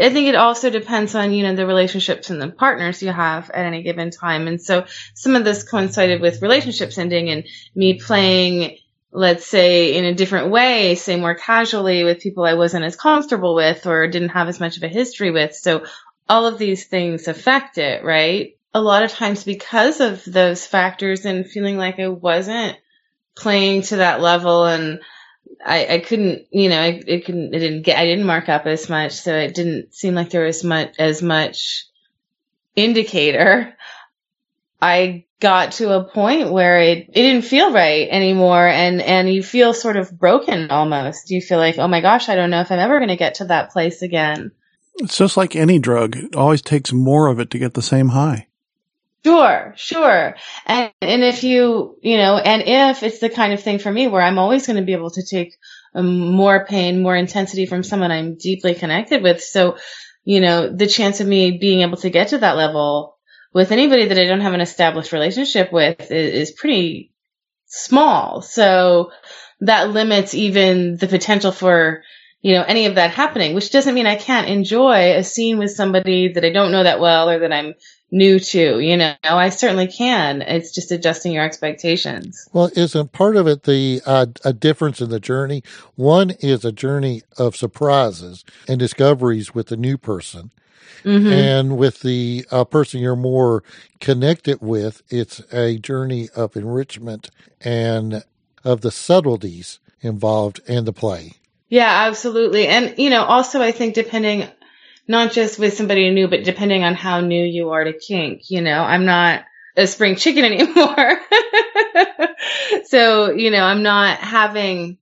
I 0.00 0.10
think 0.10 0.28
it 0.28 0.36
also 0.36 0.70
depends 0.70 1.16
on, 1.16 1.32
you 1.32 1.42
know, 1.42 1.56
the 1.56 1.66
relationships 1.66 2.30
and 2.30 2.40
the 2.40 2.52
partners 2.52 3.02
you 3.02 3.10
have 3.10 3.50
at 3.50 3.66
any 3.66 3.82
given 3.82 4.12
time. 4.12 4.46
And 4.46 4.62
so 4.62 4.86
some 5.14 5.34
of 5.34 5.44
this 5.44 5.68
coincided 5.68 6.20
with 6.20 6.40
relationships 6.40 6.98
ending 6.98 7.30
and 7.30 7.48
me 7.74 7.98
playing, 7.98 8.78
let's 9.10 9.44
say, 9.44 9.96
in 9.96 10.04
a 10.04 10.14
different 10.14 10.52
way, 10.52 10.94
say 10.94 11.16
more 11.16 11.34
casually 11.34 12.04
with 12.04 12.20
people 12.20 12.44
I 12.44 12.54
wasn't 12.54 12.84
as 12.84 12.94
comfortable 12.94 13.56
with 13.56 13.88
or 13.88 14.06
didn't 14.06 14.28
have 14.28 14.46
as 14.46 14.60
much 14.60 14.76
of 14.76 14.84
a 14.84 14.88
history 14.88 15.32
with. 15.32 15.56
So 15.56 15.84
all 16.28 16.46
of 16.46 16.58
these 16.58 16.86
things 16.86 17.28
affect 17.28 17.78
it, 17.78 18.04
right? 18.04 18.56
A 18.74 18.80
lot 18.80 19.02
of 19.02 19.10
times 19.10 19.44
because 19.44 20.00
of 20.00 20.22
those 20.24 20.66
factors 20.66 21.24
and 21.24 21.48
feeling 21.48 21.78
like 21.78 21.98
I 21.98 22.08
wasn't 22.08 22.76
playing 23.34 23.82
to 23.82 23.96
that 23.96 24.20
level 24.20 24.66
and 24.66 25.00
I, 25.64 25.86
I 25.86 25.98
couldn't, 26.00 26.46
you 26.50 26.68
know, 26.68 26.80
I, 26.80 27.02
it 27.06 27.24
couldn't, 27.24 27.54
it 27.54 27.58
didn't 27.58 27.82
get, 27.82 27.98
I 27.98 28.04
didn't 28.04 28.26
mark 28.26 28.48
up 28.48 28.66
as 28.66 28.88
much. 28.88 29.12
So 29.12 29.34
it 29.34 29.54
didn't 29.54 29.94
seem 29.94 30.14
like 30.14 30.30
there 30.30 30.44
was 30.44 30.62
much, 30.62 30.94
as 30.98 31.22
much 31.22 31.86
indicator. 32.76 33.74
I 34.80 35.24
got 35.40 35.72
to 35.72 35.96
a 35.96 36.04
point 36.04 36.52
where 36.52 36.78
it, 36.80 37.08
it 37.08 37.22
didn't 37.22 37.42
feel 37.42 37.72
right 37.72 38.06
anymore. 38.08 38.66
And, 38.66 39.00
and 39.00 39.32
you 39.32 39.42
feel 39.42 39.72
sort 39.72 39.96
of 39.96 40.16
broken 40.16 40.70
almost. 40.70 41.30
You 41.30 41.40
feel 41.40 41.58
like, 41.58 41.78
oh 41.78 41.88
my 41.88 42.00
gosh, 42.02 42.28
I 42.28 42.36
don't 42.36 42.50
know 42.50 42.60
if 42.60 42.70
I'm 42.70 42.78
ever 42.78 42.98
going 42.98 43.08
to 43.08 43.16
get 43.16 43.36
to 43.36 43.46
that 43.46 43.70
place 43.70 44.02
again 44.02 44.52
It's 44.98 45.16
just 45.16 45.36
like 45.36 45.54
any 45.54 45.78
drug. 45.78 46.16
It 46.16 46.36
always 46.36 46.62
takes 46.62 46.92
more 46.92 47.28
of 47.28 47.38
it 47.38 47.50
to 47.50 47.58
get 47.58 47.74
the 47.74 47.82
same 47.82 48.08
high. 48.08 48.48
Sure, 49.24 49.74
sure. 49.76 50.36
And 50.66 50.92
and 51.00 51.24
if 51.24 51.44
you, 51.44 51.98
you 52.02 52.16
know, 52.16 52.38
and 52.38 52.62
if 52.62 53.02
it's 53.02 53.18
the 53.18 53.28
kind 53.28 53.52
of 53.52 53.62
thing 53.62 53.78
for 53.78 53.90
me 53.90 54.06
where 54.06 54.22
I'm 54.22 54.38
always 54.38 54.66
going 54.66 54.76
to 54.76 54.84
be 54.84 54.92
able 54.92 55.10
to 55.10 55.24
take 55.24 55.56
um, 55.94 56.32
more 56.32 56.64
pain, 56.64 57.02
more 57.02 57.16
intensity 57.16 57.66
from 57.66 57.82
someone 57.82 58.12
I'm 58.12 58.36
deeply 58.36 58.74
connected 58.74 59.22
with. 59.22 59.42
So, 59.42 59.76
you 60.24 60.40
know, 60.40 60.74
the 60.74 60.86
chance 60.86 61.20
of 61.20 61.26
me 61.26 61.58
being 61.58 61.80
able 61.80 61.96
to 61.98 62.10
get 62.10 62.28
to 62.28 62.38
that 62.38 62.56
level 62.56 63.16
with 63.52 63.72
anybody 63.72 64.06
that 64.06 64.18
I 64.18 64.26
don't 64.26 64.40
have 64.40 64.54
an 64.54 64.60
established 64.60 65.12
relationship 65.12 65.72
with 65.72 66.00
is, 66.10 66.50
is 66.50 66.52
pretty 66.52 67.12
small. 67.66 68.40
So 68.42 69.10
that 69.60 69.90
limits 69.90 70.34
even 70.34 70.96
the 70.96 71.08
potential 71.08 71.50
for 71.50 72.02
you 72.40 72.54
know, 72.54 72.62
any 72.62 72.86
of 72.86 72.94
that 72.94 73.10
happening, 73.10 73.54
which 73.54 73.70
doesn't 73.70 73.94
mean 73.94 74.06
I 74.06 74.16
can't 74.16 74.48
enjoy 74.48 75.16
a 75.16 75.24
scene 75.24 75.58
with 75.58 75.72
somebody 75.72 76.32
that 76.32 76.44
I 76.44 76.50
don't 76.50 76.70
know 76.70 76.84
that 76.84 77.00
well 77.00 77.28
or 77.28 77.40
that 77.40 77.52
I'm 77.52 77.74
new 78.10 78.38
to, 78.38 78.80
you 78.80 78.96
know, 78.96 79.14
I 79.22 79.50
certainly 79.50 79.86
can. 79.86 80.40
It's 80.42 80.74
just 80.74 80.90
adjusting 80.92 81.32
your 81.32 81.44
expectations. 81.44 82.48
Well, 82.52 82.70
isn't 82.74 83.12
part 83.12 83.36
of 83.36 83.46
it 83.46 83.64
the 83.64 84.00
uh, 84.06 84.26
a 84.44 84.52
difference 84.52 85.00
in 85.00 85.10
the 85.10 85.20
journey? 85.20 85.62
One 85.96 86.30
is 86.40 86.64
a 86.64 86.72
journey 86.72 87.22
of 87.36 87.56
surprises 87.56 88.44
and 88.66 88.78
discoveries 88.78 89.54
with 89.54 89.66
the 89.66 89.76
new 89.76 89.98
person. 89.98 90.52
Mm-hmm. 91.04 91.28
And 91.28 91.78
with 91.78 92.00
the 92.00 92.44
uh, 92.50 92.64
person 92.64 93.00
you're 93.00 93.14
more 93.14 93.62
connected 94.00 94.58
with, 94.60 95.02
it's 95.10 95.40
a 95.52 95.78
journey 95.78 96.28
of 96.34 96.56
enrichment 96.56 97.30
and 97.60 98.24
of 98.64 98.80
the 98.80 98.90
subtleties 98.90 99.78
involved 100.00 100.60
in 100.66 100.86
the 100.86 100.92
play. 100.92 101.34
Yeah, 101.68 102.06
absolutely. 102.08 102.66
And, 102.66 102.94
you 102.98 103.10
know, 103.10 103.24
also 103.24 103.60
I 103.60 103.72
think 103.72 103.94
depending, 103.94 104.48
not 105.06 105.32
just 105.32 105.58
with 105.58 105.74
somebody 105.76 106.10
new, 106.10 106.28
but 106.28 106.44
depending 106.44 106.84
on 106.84 106.94
how 106.94 107.20
new 107.20 107.44
you 107.44 107.70
are 107.70 107.84
to 107.84 107.92
kink, 107.92 108.50
you 108.50 108.60
know, 108.62 108.80
I'm 108.82 109.04
not 109.04 109.44
a 109.76 109.86
spring 109.86 110.16
chicken 110.16 110.44
anymore. 110.52 111.20
so, 112.84 113.30
you 113.32 113.50
know, 113.50 113.62
I'm 113.64 113.82
not 113.82 114.18
having 114.18 114.98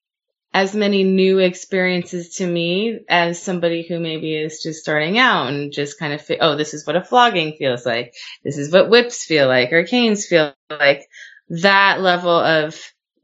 as 0.55 0.75
many 0.75 1.05
new 1.05 1.39
experiences 1.41 2.37
to 2.37 2.47
me 2.47 3.01
as 3.09 3.43
somebody 3.43 3.87
who 3.89 4.01
maybe 4.01 4.37
is 4.37 4.63
just 4.63 4.81
starting 4.81 5.19
out 5.19 5.49
and 5.49 5.73
just 5.73 5.99
kind 5.99 6.15
of, 6.15 6.23
oh, 6.41 6.57
this 6.57 6.75
is 6.75 6.87
what 6.87 6.97
a 6.97 7.05
flogging 7.05 7.55
feels 7.55 7.87
like. 7.87 8.15
This 8.45 8.59
is 8.59 8.73
what 8.73 8.91
whips 8.91 9.25
feel 9.25 9.49
like 9.49 9.73
or 9.73 9.85
canes 9.85 10.27
feel 10.27 10.55
like. 10.71 11.09
That 11.51 12.01
level 12.03 12.33
of 12.33 12.81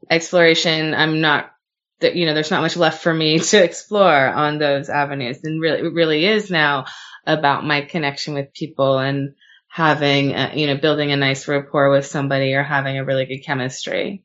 exploration, 0.09 0.93
I'm 0.95 1.21
not 1.21 1.52
that 2.03 2.15
you 2.15 2.25
know 2.25 2.33
there's 2.33 2.51
not 2.51 2.61
much 2.61 2.77
left 2.77 3.01
for 3.01 3.13
me 3.13 3.39
to 3.51 3.63
explore 3.63 4.27
on 4.27 4.59
those 4.59 4.89
avenues. 4.89 5.39
And 5.43 5.59
really 5.59 5.79
it 5.79 5.93
really 5.93 6.25
is 6.25 6.49
now 6.49 6.85
about 7.25 7.65
my 7.65 7.81
connection 7.81 8.33
with 8.33 8.53
people 8.53 8.99
and 8.99 9.33
having 9.67 10.33
a, 10.33 10.53
you 10.55 10.67
know 10.67 10.77
building 10.77 11.11
a 11.11 11.17
nice 11.17 11.47
rapport 11.47 11.89
with 11.91 12.05
somebody 12.05 12.53
or 12.53 12.63
having 12.63 12.97
a 12.97 13.05
really 13.05 13.25
good 13.25 13.43
chemistry. 13.43 14.23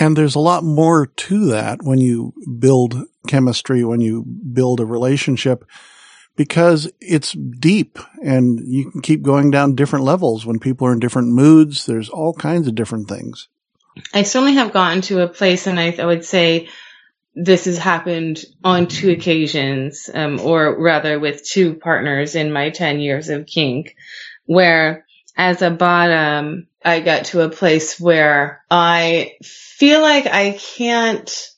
And 0.00 0.16
there's 0.16 0.36
a 0.36 0.40
lot 0.40 0.64
more 0.64 1.06
to 1.06 1.46
that 1.48 1.80
when 1.82 1.98
you 1.98 2.32
build 2.58 2.96
chemistry 3.26 3.84
when 3.84 4.00
you 4.00 4.24
build 4.52 4.80
a 4.80 4.86
relationship 4.86 5.64
because 6.36 6.90
it's 7.00 7.32
deep 7.32 7.98
and 8.22 8.60
you 8.66 8.90
can 8.90 9.00
keep 9.00 9.22
going 9.22 9.50
down 9.50 9.74
different 9.74 10.04
levels 10.04 10.44
when 10.44 10.58
people 10.58 10.86
are 10.86 10.92
in 10.92 10.98
different 10.98 11.28
moods. 11.28 11.86
There's 11.86 12.08
all 12.08 12.34
kinds 12.34 12.66
of 12.66 12.74
different 12.74 13.08
things 13.08 13.48
I 14.12 14.22
certainly 14.22 14.54
have 14.54 14.72
gotten 14.72 15.02
to 15.02 15.22
a 15.22 15.28
place, 15.28 15.66
and 15.66 15.78
I, 15.78 15.92
I 15.98 16.04
would 16.04 16.24
say 16.24 16.68
this 17.34 17.64
has 17.64 17.78
happened 17.78 18.44
on 18.62 18.86
two 18.86 19.10
occasions, 19.10 20.08
um, 20.12 20.40
or 20.40 20.80
rather 20.80 21.18
with 21.18 21.44
two 21.44 21.74
partners 21.74 22.34
in 22.34 22.52
my 22.52 22.70
10 22.70 23.00
years 23.00 23.28
of 23.28 23.46
kink, 23.46 23.96
where 24.46 25.06
as 25.36 25.62
a 25.62 25.70
bottom, 25.70 26.68
I 26.84 27.00
got 27.00 27.26
to 27.26 27.40
a 27.40 27.48
place 27.48 27.98
where 27.98 28.62
I 28.70 29.32
feel 29.42 30.00
like 30.00 30.26
I 30.26 30.52
can't, 30.52 31.50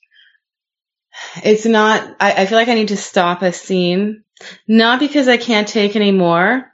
it's 1.42 1.66
not, 1.66 2.16
I, 2.20 2.32
I 2.32 2.46
feel 2.46 2.58
like 2.58 2.68
I 2.68 2.74
need 2.74 2.88
to 2.88 2.96
stop 2.96 3.42
a 3.42 3.52
scene, 3.52 4.24
not 4.66 4.98
because 4.98 5.28
I 5.28 5.36
can't 5.36 5.68
take 5.68 5.94
any 5.94 6.12
more, 6.12 6.72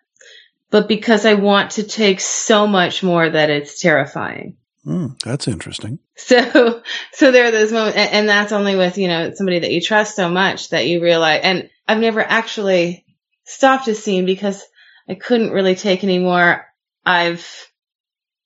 but 0.71 0.87
because 0.87 1.27
I 1.27 1.35
want 1.35 1.73
to 1.73 1.83
take 1.83 2.21
so 2.21 2.67
much 2.67 3.03
more 3.03 3.29
that 3.29 3.51
it's 3.51 3.81
terrifying. 3.81 4.57
Mm, 4.87 5.19
that's 5.21 5.49
interesting. 5.49 5.99
So, 6.15 6.83
so 7.13 7.33
there 7.33 7.47
are 7.47 7.51
those 7.51 7.73
moments, 7.73 7.97
and, 7.97 8.11
and, 8.11 8.29
that's 8.29 8.53
only 8.53 8.77
with, 8.77 8.97
you 8.97 9.09
know, 9.09 9.33
somebody 9.35 9.59
that 9.61 9.73
you 9.73 9.81
trust 9.81 10.15
so 10.15 10.29
much 10.29 10.69
that 10.69 10.87
you 10.87 11.03
realize, 11.03 11.41
and 11.43 11.69
I've 11.89 11.99
never 11.99 12.21
actually 12.21 13.05
stopped 13.45 13.89
a 13.89 13.95
scene 13.95 14.25
because 14.25 14.63
I 15.09 15.15
couldn't 15.15 15.51
really 15.51 15.75
take 15.75 16.05
any 16.05 16.19
more. 16.19 16.65
I've 17.05 17.45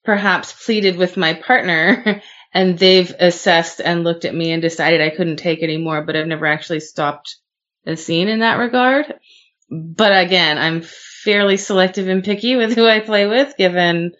perhaps 0.05 0.64
pleaded 0.64 0.97
with 0.97 1.16
my 1.16 1.35
partner 1.35 2.23
and 2.55 2.78
they've 2.78 3.14
assessed 3.19 3.81
and 3.81 4.05
looked 4.05 4.25
at 4.25 4.35
me 4.35 4.52
and 4.52 4.62
decided 4.62 5.02
I 5.02 5.14
couldn't 5.14 5.37
take 5.37 5.62
any 5.62 5.76
more, 5.76 6.02
but 6.02 6.16
I've 6.16 6.26
never 6.26 6.47
actually 6.47 6.81
stopped 6.81 7.37
a 7.85 7.97
scene 7.97 8.28
in 8.28 8.38
that 8.38 8.59
regard. 8.59 9.12
But 9.69 10.16
again, 10.25 10.57
I'm 10.59 10.83
fairly 10.83 11.57
selective 11.57 12.09
and 12.09 12.25
picky 12.25 12.57
with 12.57 12.75
who 12.75 12.87
I 12.87 13.00
play 13.00 13.26
with, 13.26 13.57
given 13.59 14.12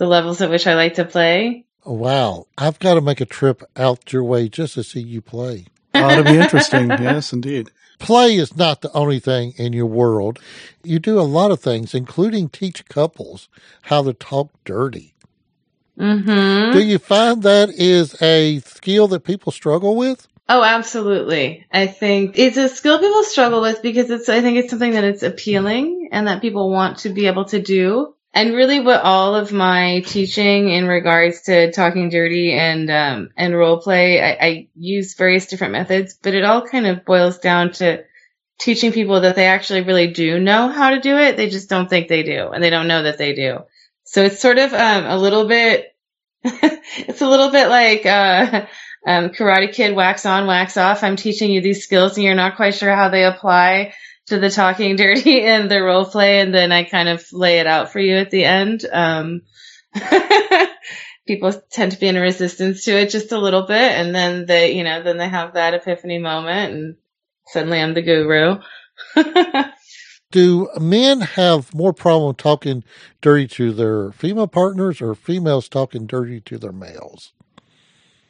the 0.00 0.06
levels 0.06 0.40
at 0.40 0.48
which 0.50 0.66
I 0.66 0.74
like 0.74 0.94
to 0.94 1.04
play. 1.04 1.66
Wow. 1.84 2.46
I've 2.56 2.78
got 2.78 2.94
to 2.94 3.02
make 3.02 3.20
a 3.20 3.26
trip 3.26 3.62
out 3.76 4.14
your 4.14 4.24
way 4.24 4.48
just 4.48 4.74
to 4.74 4.82
see 4.82 5.00
you 5.00 5.20
play. 5.20 5.66
Oh, 5.94 6.08
it'll 6.08 6.24
be 6.24 6.38
interesting. 6.38 6.88
yes, 6.88 7.34
indeed. 7.34 7.70
Play 7.98 8.36
is 8.36 8.56
not 8.56 8.80
the 8.80 8.90
only 8.92 9.20
thing 9.20 9.52
in 9.58 9.74
your 9.74 9.86
world. 9.86 10.38
You 10.82 11.00
do 11.00 11.20
a 11.20 11.22
lot 11.22 11.50
of 11.50 11.60
things, 11.60 11.94
including 11.94 12.48
teach 12.48 12.86
couples 12.86 13.50
how 13.82 14.02
to 14.02 14.14
talk 14.14 14.50
dirty. 14.64 15.12
Mm-hmm. 15.98 16.72
Do 16.72 16.82
you 16.82 16.98
find 16.98 17.42
that 17.42 17.68
is 17.68 18.20
a 18.22 18.60
skill 18.60 19.06
that 19.08 19.24
people 19.24 19.52
struggle 19.52 19.96
with? 19.96 20.26
Oh, 20.48 20.62
absolutely. 20.62 21.66
I 21.70 21.86
think 21.88 22.38
it's 22.38 22.56
a 22.56 22.70
skill 22.70 23.00
people 23.00 23.22
struggle 23.24 23.60
with 23.60 23.82
because 23.82 24.10
it's, 24.10 24.30
I 24.30 24.40
think 24.40 24.56
it's 24.56 24.70
something 24.70 24.92
that 24.92 25.04
it's 25.04 25.22
appealing 25.22 26.08
and 26.10 26.26
that 26.26 26.40
people 26.40 26.70
want 26.70 27.00
to 27.00 27.10
be 27.10 27.26
able 27.26 27.44
to 27.46 27.60
do 27.60 28.14
and 28.32 28.54
really 28.54 28.80
what 28.80 29.02
all 29.02 29.34
of 29.34 29.52
my 29.52 30.00
teaching 30.06 30.70
in 30.70 30.86
regards 30.86 31.42
to 31.42 31.72
talking 31.72 32.08
dirty 32.10 32.52
and 32.52 32.90
um, 32.90 33.30
and 33.36 33.56
role 33.56 33.80
play 33.80 34.20
I, 34.22 34.46
I, 34.46 34.68
use 34.74 35.14
various 35.14 35.46
different 35.46 35.72
methods 35.72 36.18
but 36.22 36.34
it 36.34 36.44
all 36.44 36.66
kind 36.66 36.86
of 36.86 37.04
boils 37.04 37.38
down 37.38 37.72
to 37.74 38.04
teaching 38.60 38.92
people 38.92 39.22
that 39.22 39.36
they 39.36 39.46
actually 39.46 39.82
really 39.82 40.08
do 40.08 40.38
know 40.38 40.68
how 40.68 40.90
to 40.90 41.00
do 41.00 41.16
it. 41.16 41.36
They 41.36 41.48
just 41.48 41.68
don't 41.68 41.88
think 41.88 42.08
they 42.08 42.22
do 42.22 42.50
and 42.50 42.62
they 42.62 42.70
don't 42.70 42.88
know 42.88 43.02
that 43.02 43.18
they 43.18 43.34
do. 43.34 43.60
So 44.04 44.22
it's 44.22 44.40
sort 44.40 44.58
of 44.58 44.72
um, 44.72 45.06
a 45.06 45.16
little 45.16 45.48
bit 45.48 45.86
it's 46.44 47.20
a 47.20 47.28
little 47.28 47.50
bit 47.50 47.68
like 47.68 48.06
uh, 48.06 48.66
um, 49.06 49.30
karate 49.30 49.72
kid 49.72 49.96
wax 49.96 50.24
on 50.26 50.46
wax 50.46 50.76
off. 50.76 51.02
I'm 51.02 51.16
teaching 51.16 51.50
you 51.50 51.60
these 51.60 51.82
skills 51.82 52.16
and 52.16 52.24
you're 52.24 52.34
not 52.34 52.56
quite 52.56 52.74
sure 52.74 52.94
how 52.94 53.08
they 53.08 53.24
apply 53.24 53.94
to 54.30 54.38
the 54.38 54.50
talking 54.50 54.96
dirty 54.96 55.42
and 55.44 55.70
the 55.70 55.82
role 55.82 56.04
play, 56.04 56.40
and 56.40 56.54
then 56.54 56.72
I 56.72 56.84
kind 56.84 57.08
of 57.08 57.24
lay 57.32 57.58
it 57.58 57.66
out 57.66 57.92
for 57.92 58.00
you 58.00 58.16
at 58.16 58.30
the 58.30 58.44
end. 58.44 58.84
Um, 58.90 59.42
people 61.26 61.52
tend 61.70 61.92
to 61.92 62.00
be 62.00 62.08
in 62.08 62.16
resistance 62.16 62.84
to 62.84 62.92
it 62.92 63.10
just 63.10 63.32
a 63.32 63.38
little 63.38 63.62
bit, 63.62 63.92
and 63.92 64.14
then 64.14 64.46
they, 64.46 64.72
you 64.72 64.84
know, 64.84 65.02
then 65.02 65.18
they 65.18 65.28
have 65.28 65.54
that 65.54 65.74
epiphany 65.74 66.18
moment, 66.18 66.74
and 66.74 66.96
suddenly 67.48 67.80
I'm 67.80 67.94
the 67.94 68.02
guru. 68.02 68.60
Do 70.32 70.68
men 70.78 71.22
have 71.22 71.74
more 71.74 71.92
problem 71.92 72.36
talking 72.36 72.84
dirty 73.20 73.48
to 73.48 73.72
their 73.72 74.12
female 74.12 74.46
partners, 74.46 75.02
or 75.02 75.16
females 75.16 75.68
talking 75.68 76.06
dirty 76.06 76.40
to 76.42 76.56
their 76.56 76.72
males? 76.72 77.32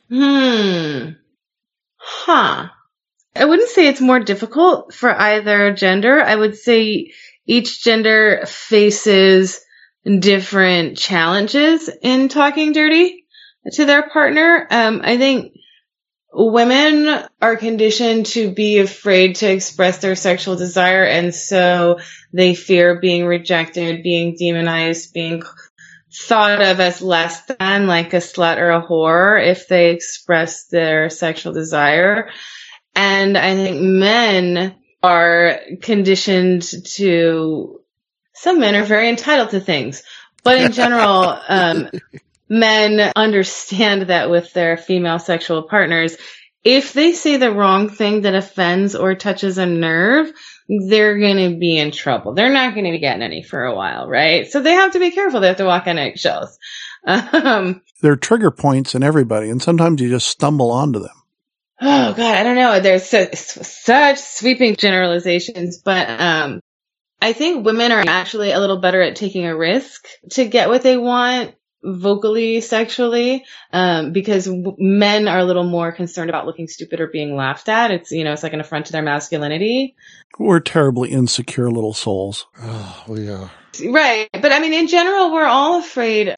Hmm. 0.08 1.10
Huh. 1.96 2.68
I 3.34 3.44
wouldn't 3.44 3.70
say 3.70 3.86
it's 3.86 4.00
more 4.00 4.20
difficult 4.20 4.92
for 4.92 5.10
either 5.10 5.72
gender. 5.72 6.20
I 6.20 6.34
would 6.34 6.56
say 6.56 7.12
each 7.46 7.82
gender 7.82 8.42
faces 8.46 9.60
different 10.04 10.96
challenges 10.96 11.90
in 12.02 12.28
talking 12.28 12.72
dirty 12.72 13.24
to 13.72 13.84
their 13.84 14.08
partner. 14.08 14.66
Um, 14.70 15.00
I 15.04 15.16
think 15.16 15.52
women 16.32 17.24
are 17.40 17.56
conditioned 17.56 18.26
to 18.26 18.52
be 18.52 18.78
afraid 18.78 19.36
to 19.36 19.50
express 19.50 19.98
their 19.98 20.16
sexual 20.16 20.56
desire, 20.56 21.04
and 21.04 21.34
so 21.34 21.98
they 22.32 22.54
fear 22.54 23.00
being 23.00 23.26
rejected, 23.26 24.02
being 24.02 24.36
demonized, 24.36 25.12
being 25.12 25.42
thought 26.12 26.60
of 26.60 26.80
as 26.80 27.02
less 27.02 27.44
than 27.46 27.86
like 27.86 28.12
a 28.12 28.18
slut 28.18 28.58
or 28.58 28.70
a 28.70 28.82
whore 28.84 29.44
if 29.44 29.68
they 29.68 29.90
express 29.90 30.66
their 30.66 31.08
sexual 31.10 31.52
desire. 31.52 32.30
And 33.00 33.38
I 33.38 33.54
think 33.54 33.80
men 33.80 34.76
are 35.02 35.58
conditioned 35.80 36.64
to, 36.96 37.80
some 38.34 38.60
men 38.60 38.74
are 38.74 38.84
very 38.84 39.08
entitled 39.08 39.50
to 39.50 39.60
things, 39.60 40.02
but 40.44 40.60
in 40.60 40.72
general, 40.72 41.40
um, 41.48 41.88
men 42.50 43.10
understand 43.16 44.02
that 44.02 44.28
with 44.28 44.52
their 44.52 44.76
female 44.76 45.18
sexual 45.18 45.62
partners, 45.62 46.14
if 46.62 46.92
they 46.92 47.12
say 47.12 47.38
the 47.38 47.54
wrong 47.54 47.88
thing 47.88 48.20
that 48.20 48.34
offends 48.34 48.94
or 48.94 49.14
touches 49.14 49.56
a 49.56 49.64
nerve, 49.64 50.30
they're 50.68 51.18
going 51.18 51.52
to 51.52 51.58
be 51.58 51.78
in 51.78 51.92
trouble. 51.92 52.34
They're 52.34 52.52
not 52.52 52.74
going 52.74 52.84
to 52.84 52.90
be 52.90 52.98
getting 52.98 53.22
any 53.22 53.42
for 53.42 53.64
a 53.64 53.74
while, 53.74 54.08
right? 54.08 54.46
So 54.46 54.60
they 54.60 54.72
have 54.72 54.92
to 54.92 54.98
be 54.98 55.10
careful. 55.10 55.40
They 55.40 55.48
have 55.48 55.56
to 55.56 55.64
walk 55.64 55.86
on 55.86 55.96
eggshells. 55.96 56.58
Um, 57.06 57.80
There 58.02 58.12
are 58.12 58.16
trigger 58.16 58.50
points 58.50 58.94
in 58.94 59.02
everybody, 59.02 59.48
and 59.48 59.62
sometimes 59.62 60.02
you 60.02 60.10
just 60.10 60.26
stumble 60.26 60.70
onto 60.70 60.98
them. 60.98 61.19
Oh 61.80 62.14
God, 62.14 62.34
I 62.34 62.42
don't 62.42 62.56
know. 62.56 62.80
There's 62.80 63.08
so, 63.08 63.28
such 63.32 64.18
sweeping 64.18 64.76
generalizations, 64.76 65.78
but 65.78 66.08
um, 66.08 66.60
I 67.20 67.32
think 67.32 67.64
women 67.64 67.92
are 67.92 68.04
actually 68.06 68.52
a 68.52 68.60
little 68.60 68.78
better 68.78 69.02
at 69.02 69.16
taking 69.16 69.46
a 69.46 69.56
risk 69.56 70.06
to 70.32 70.46
get 70.46 70.68
what 70.68 70.82
they 70.82 70.96
want 70.96 71.54
vocally, 71.82 72.60
sexually, 72.60 73.44
um, 73.72 74.12
because 74.12 74.44
w- 74.44 74.76
men 74.78 75.28
are 75.28 75.38
a 75.38 75.44
little 75.44 75.64
more 75.64 75.92
concerned 75.92 76.28
about 76.28 76.46
looking 76.46 76.68
stupid 76.68 77.00
or 77.00 77.06
being 77.06 77.34
laughed 77.34 77.68
at. 77.68 77.90
It's, 77.90 78.10
you 78.10 78.24
know, 78.24 78.32
it's 78.32 78.42
like 78.42 78.52
an 78.52 78.60
affront 78.60 78.86
to 78.86 78.92
their 78.92 79.02
masculinity. 79.02 79.96
We're 80.38 80.60
terribly 80.60 81.10
insecure 81.10 81.70
little 81.70 81.94
souls. 81.94 82.46
Oh, 82.60 83.04
we 83.08 83.30
are. 83.30 83.50
Right. 83.82 84.28
But 84.32 84.52
I 84.52 84.60
mean, 84.60 84.74
in 84.74 84.88
general, 84.88 85.32
we're 85.32 85.46
all 85.46 85.78
afraid 85.78 86.36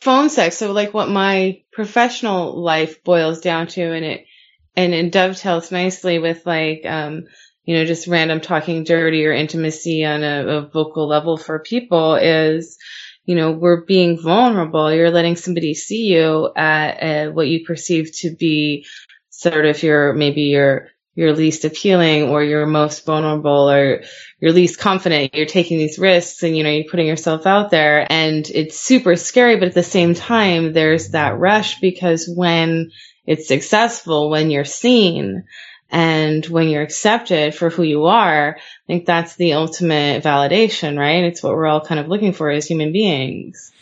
phone 0.00 0.28
sex. 0.28 0.56
So 0.56 0.72
like 0.72 0.92
what 0.92 1.08
my 1.08 1.62
professional 1.72 2.60
life 2.60 3.02
boils 3.04 3.40
down 3.40 3.68
to 3.68 3.82
and 3.82 4.04
it, 4.04 4.26
and 4.76 4.94
it 4.94 5.12
dovetails 5.12 5.70
nicely 5.70 6.18
with 6.18 6.46
like, 6.46 6.84
um, 6.86 7.24
you 7.64 7.76
know, 7.76 7.84
just 7.84 8.08
random 8.08 8.40
talking 8.40 8.84
dirty 8.84 9.24
or 9.26 9.32
intimacy 9.32 10.04
on 10.04 10.24
a, 10.24 10.46
a 10.46 10.60
vocal 10.62 11.06
level 11.06 11.36
for 11.36 11.60
people 11.60 12.16
is, 12.16 12.78
you 13.24 13.36
know, 13.36 13.52
we're 13.52 13.84
being 13.84 14.20
vulnerable. 14.20 14.92
You're 14.92 15.10
letting 15.10 15.36
somebody 15.36 15.74
see 15.74 16.06
you 16.06 16.50
at, 16.56 17.00
at 17.00 17.34
what 17.34 17.48
you 17.48 17.64
perceive 17.64 18.10
to 18.20 18.34
be 18.34 18.86
sort 19.30 19.66
of 19.66 19.82
your, 19.82 20.12
maybe 20.12 20.42
your, 20.42 20.88
your 21.14 21.34
least 21.34 21.64
appealing 21.64 22.30
or 22.30 22.42
your 22.42 22.66
most 22.66 23.04
vulnerable 23.04 23.70
or 23.70 24.02
you're 24.40 24.52
least 24.52 24.80
confident. 24.80 25.34
You're 25.34 25.46
taking 25.46 25.78
these 25.78 25.98
risks 25.98 26.42
and, 26.42 26.56
you 26.56 26.64
know, 26.64 26.70
you're 26.70 26.90
putting 26.90 27.06
yourself 27.06 27.46
out 27.46 27.70
there 27.70 28.10
and 28.10 28.48
it's 28.48 28.78
super 28.78 29.14
scary. 29.14 29.56
But 29.56 29.68
at 29.68 29.74
the 29.74 29.82
same 29.82 30.14
time, 30.14 30.72
there's 30.72 31.10
that 31.10 31.38
rush 31.38 31.80
because 31.80 32.28
when 32.34 32.90
it's 33.26 33.48
successful, 33.48 34.30
when 34.30 34.50
you're 34.50 34.64
seen 34.64 35.44
and 35.90 36.44
when 36.46 36.68
you're 36.68 36.82
accepted 36.82 37.54
for 37.54 37.70
who 37.70 37.82
you 37.82 38.06
are, 38.06 38.56
I 38.56 38.86
think 38.86 39.06
that's 39.06 39.36
the 39.36 39.52
ultimate 39.54 40.24
validation, 40.24 40.98
right? 40.98 41.24
It's 41.24 41.42
what 41.42 41.54
we're 41.54 41.66
all 41.66 41.84
kind 41.84 42.00
of 42.00 42.08
looking 42.08 42.32
for 42.32 42.50
as 42.50 42.66
human 42.66 42.92
beings. 42.92 43.72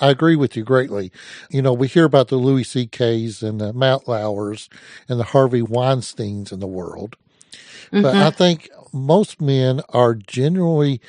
I 0.00 0.10
agree 0.10 0.36
with 0.36 0.56
you 0.56 0.64
greatly. 0.64 1.10
You 1.50 1.62
know, 1.62 1.72
we 1.72 1.88
hear 1.88 2.04
about 2.04 2.28
the 2.28 2.36
Louis 2.36 2.64
C.K.'s 2.64 3.42
and 3.42 3.60
the 3.60 3.72
Matt 3.72 4.06
Lauers 4.06 4.68
and 5.08 5.18
the 5.18 5.24
Harvey 5.24 5.62
Weinsteins 5.62 6.52
in 6.52 6.60
the 6.60 6.66
world. 6.66 7.16
But 7.90 8.14
I 8.14 8.28
mm-hmm. 8.28 8.36
think 8.36 8.70
most 8.92 9.40
men 9.40 9.80
are 9.88 10.14
generally 10.14 11.00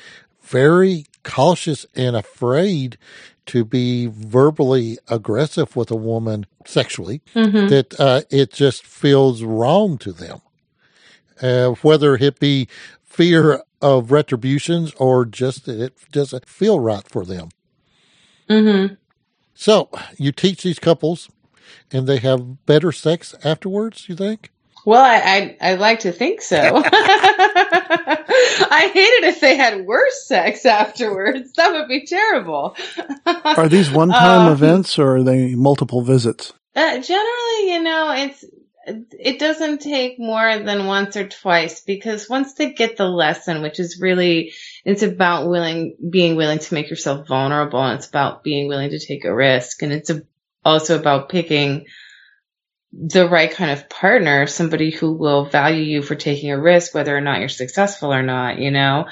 very 0.42 1.06
cautious 1.22 1.86
and 1.94 2.16
afraid 2.16 2.98
to 3.46 3.64
be 3.64 4.06
verbally 4.06 4.98
aggressive 5.08 5.74
with 5.76 5.90
a 5.90 5.96
woman 5.96 6.46
sexually, 6.66 7.22
that 7.34 7.94
uh, 7.98 8.22
it 8.30 8.52
just 8.52 8.84
feels 8.84 9.42
wrong 9.42 9.98
to 9.98 10.12
them. 10.12 10.40
Uh, 11.42 11.70
whether 11.82 12.16
it 12.16 12.38
be 12.38 12.68
fear 13.02 13.62
of 13.80 14.12
retributions 14.12 14.92
or 14.94 15.24
just 15.24 15.64
that 15.64 15.80
it 15.80 15.94
doesn't 16.12 16.46
feel 16.46 16.78
right 16.78 17.08
for 17.08 17.24
them. 17.24 17.48
Mm-hmm. 18.48 18.94
So 19.54 19.88
you 20.16 20.32
teach 20.32 20.62
these 20.62 20.78
couples 20.78 21.28
and 21.90 22.06
they 22.06 22.18
have 22.18 22.66
better 22.66 22.92
sex 22.92 23.34
afterwards, 23.44 24.08
you 24.08 24.16
think? 24.16 24.50
Well, 24.84 25.02
I, 25.02 25.56
I, 25.60 25.72
I 25.72 25.74
like 25.74 26.00
to 26.00 26.12
think 26.12 26.40
so. 26.40 26.56
I 28.72 28.90
hate 28.92 29.00
it 29.00 29.24
if 29.24 29.40
they 29.40 29.56
had 29.56 29.84
worse 29.86 30.26
sex 30.26 30.66
afterwards. 30.66 31.52
That 31.54 31.72
would 31.72 31.88
be 31.88 32.06
terrible. 32.06 32.76
Are 33.26 33.68
these 33.68 33.90
one 33.90 34.08
time 34.10 34.46
Um, 34.46 34.52
events 34.52 34.98
or 34.98 35.16
are 35.16 35.22
they 35.22 35.54
multiple 35.54 36.02
visits? 36.02 36.52
Uh, 36.74 36.98
generally, 36.98 37.72
you 37.72 37.82
know, 37.82 38.12
it's 38.12 38.44
it 38.86 39.38
doesn't 39.38 39.80
take 39.82 40.18
more 40.18 40.58
than 40.58 40.86
once 40.86 41.16
or 41.16 41.28
twice 41.28 41.82
because 41.82 42.28
once 42.28 42.54
they 42.54 42.72
get 42.72 42.96
the 42.96 43.06
lesson, 43.08 43.62
which 43.62 43.78
is 43.78 44.00
really 44.00 44.52
it's 44.84 45.02
about 45.02 45.48
willing 45.48 45.96
being 46.10 46.36
willing 46.36 46.58
to 46.58 46.74
make 46.74 46.90
yourself 46.90 47.28
vulnerable, 47.28 47.82
and 47.82 47.98
it's 47.98 48.08
about 48.08 48.42
being 48.42 48.68
willing 48.68 48.90
to 48.90 48.98
take 48.98 49.24
a 49.24 49.34
risk, 49.34 49.82
and 49.82 49.92
it's 49.92 50.10
a, 50.10 50.22
also 50.64 50.98
about 50.98 51.28
picking 51.28 51.86
the 52.92 53.28
right 53.28 53.50
kind 53.50 53.70
of 53.70 53.88
partner, 53.88 54.46
somebody 54.46 54.90
who 54.90 55.12
will 55.12 55.44
value 55.44 55.82
you 55.82 56.02
for 56.02 56.14
taking 56.14 56.50
a 56.50 56.60
risk, 56.60 56.94
whether 56.94 57.16
or 57.16 57.20
not 57.20 57.38
you're 57.38 57.48
successful 57.48 58.12
or 58.12 58.22
not, 58.22 58.58
you 58.58 58.70
know. 58.70 59.06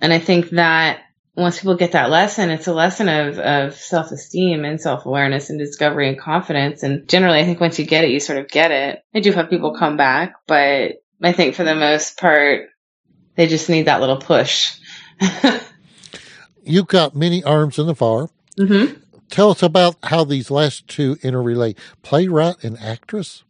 And 0.00 0.12
I 0.12 0.18
think 0.18 0.50
that 0.50 1.00
once 1.34 1.58
people 1.58 1.76
get 1.76 1.92
that 1.92 2.10
lesson, 2.10 2.50
it's 2.50 2.66
a 2.66 2.74
lesson 2.74 3.08
of, 3.08 3.38
of 3.38 3.74
self 3.74 4.10
esteem 4.12 4.64
and 4.64 4.80
self 4.80 5.06
awareness 5.06 5.50
and 5.50 5.58
discovery 5.58 6.08
and 6.08 6.18
confidence. 6.18 6.82
And 6.82 7.08
generally, 7.08 7.40
I 7.40 7.44
think 7.44 7.60
once 7.60 7.78
you 7.78 7.84
get 7.84 8.04
it, 8.04 8.10
you 8.10 8.20
sort 8.20 8.38
of 8.38 8.48
get 8.48 8.70
it. 8.70 9.02
I 9.14 9.20
do 9.20 9.32
have 9.32 9.50
people 9.50 9.74
come 9.74 9.96
back, 9.96 10.34
but 10.46 11.02
I 11.22 11.32
think 11.32 11.54
for 11.54 11.64
the 11.64 11.74
most 11.74 12.18
part, 12.18 12.68
they 13.34 13.46
just 13.46 13.68
need 13.68 13.86
that 13.86 14.00
little 14.00 14.18
push. 14.18 14.76
You've 16.64 16.88
got 16.88 17.16
many 17.16 17.42
arms 17.42 17.78
in 17.78 17.86
the 17.86 17.94
fire. 17.94 18.28
hmm 18.56 18.99
Tell 19.30 19.50
us 19.50 19.62
about 19.62 19.96
how 20.02 20.24
these 20.24 20.50
last 20.50 20.88
two 20.88 21.16
interrelate 21.16 21.78
playwright 22.02 22.62
and 22.64 22.78
actress. 22.78 23.44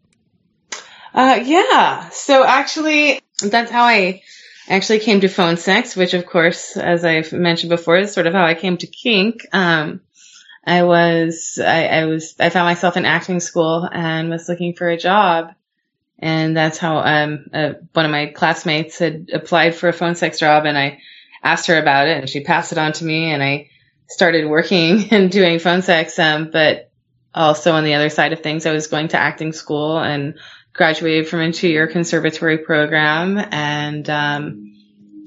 Uh, 1.14 1.40
yeah. 1.42 2.10
So 2.10 2.44
actually, 2.44 3.20
that's 3.42 3.70
how 3.70 3.84
I 3.84 4.22
actually 4.68 5.00
came 5.00 5.20
to 5.22 5.28
phone 5.28 5.56
sex, 5.56 5.96
which 5.96 6.14
of 6.14 6.26
course, 6.26 6.76
as 6.76 7.04
I've 7.04 7.32
mentioned 7.32 7.70
before, 7.70 7.98
is 7.98 8.12
sort 8.12 8.26
of 8.26 8.34
how 8.34 8.44
I 8.44 8.54
came 8.54 8.76
to 8.78 8.86
kink. 8.86 9.46
Um, 9.52 10.00
I 10.64 10.82
was, 10.82 11.58
I, 11.60 11.86
I 11.86 12.04
was, 12.04 12.36
I 12.38 12.50
found 12.50 12.66
myself 12.66 12.96
in 12.96 13.04
acting 13.04 13.40
school 13.40 13.88
and 13.90 14.30
was 14.30 14.48
looking 14.48 14.74
for 14.74 14.88
a 14.88 14.98
job. 14.98 15.54
And 16.18 16.54
that's 16.54 16.76
how, 16.76 16.98
um, 16.98 17.46
uh, 17.52 17.72
one 17.94 18.04
of 18.04 18.10
my 18.10 18.26
classmates 18.26 18.98
had 18.98 19.30
applied 19.32 19.74
for 19.74 19.88
a 19.88 19.92
phone 19.92 20.14
sex 20.14 20.38
job 20.38 20.66
and 20.66 20.76
I 20.76 21.00
asked 21.42 21.68
her 21.68 21.78
about 21.78 22.08
it 22.08 22.18
and 22.18 22.28
she 22.28 22.44
passed 22.44 22.72
it 22.72 22.78
on 22.78 22.92
to 22.92 23.04
me 23.04 23.32
and 23.32 23.42
I 23.42 23.70
started 24.10 24.46
working 24.46 25.08
and 25.12 25.30
doing 25.30 25.58
phone 25.58 25.82
sex. 25.82 26.18
Um, 26.18 26.50
but 26.50 26.90
also 27.34 27.72
on 27.72 27.84
the 27.84 27.94
other 27.94 28.10
side 28.10 28.32
of 28.32 28.40
things, 28.40 28.66
I 28.66 28.72
was 28.72 28.88
going 28.88 29.08
to 29.08 29.18
acting 29.18 29.52
school 29.52 29.98
and 29.98 30.34
graduated 30.72 31.28
from 31.28 31.40
a 31.40 31.52
two-year 31.52 31.86
conservatory 31.86 32.58
program 32.58 33.38
and 33.38 34.08
um, 34.10 34.76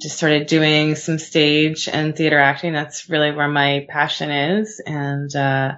just 0.01 0.17
started 0.17 0.47
doing 0.47 0.95
some 0.95 1.17
stage 1.17 1.87
and 1.87 2.15
theater 2.15 2.37
acting. 2.37 2.73
That's 2.73 3.09
really 3.09 3.31
where 3.31 3.47
my 3.47 3.85
passion 3.89 4.31
is, 4.31 4.81
and 4.85 5.33
uh, 5.35 5.75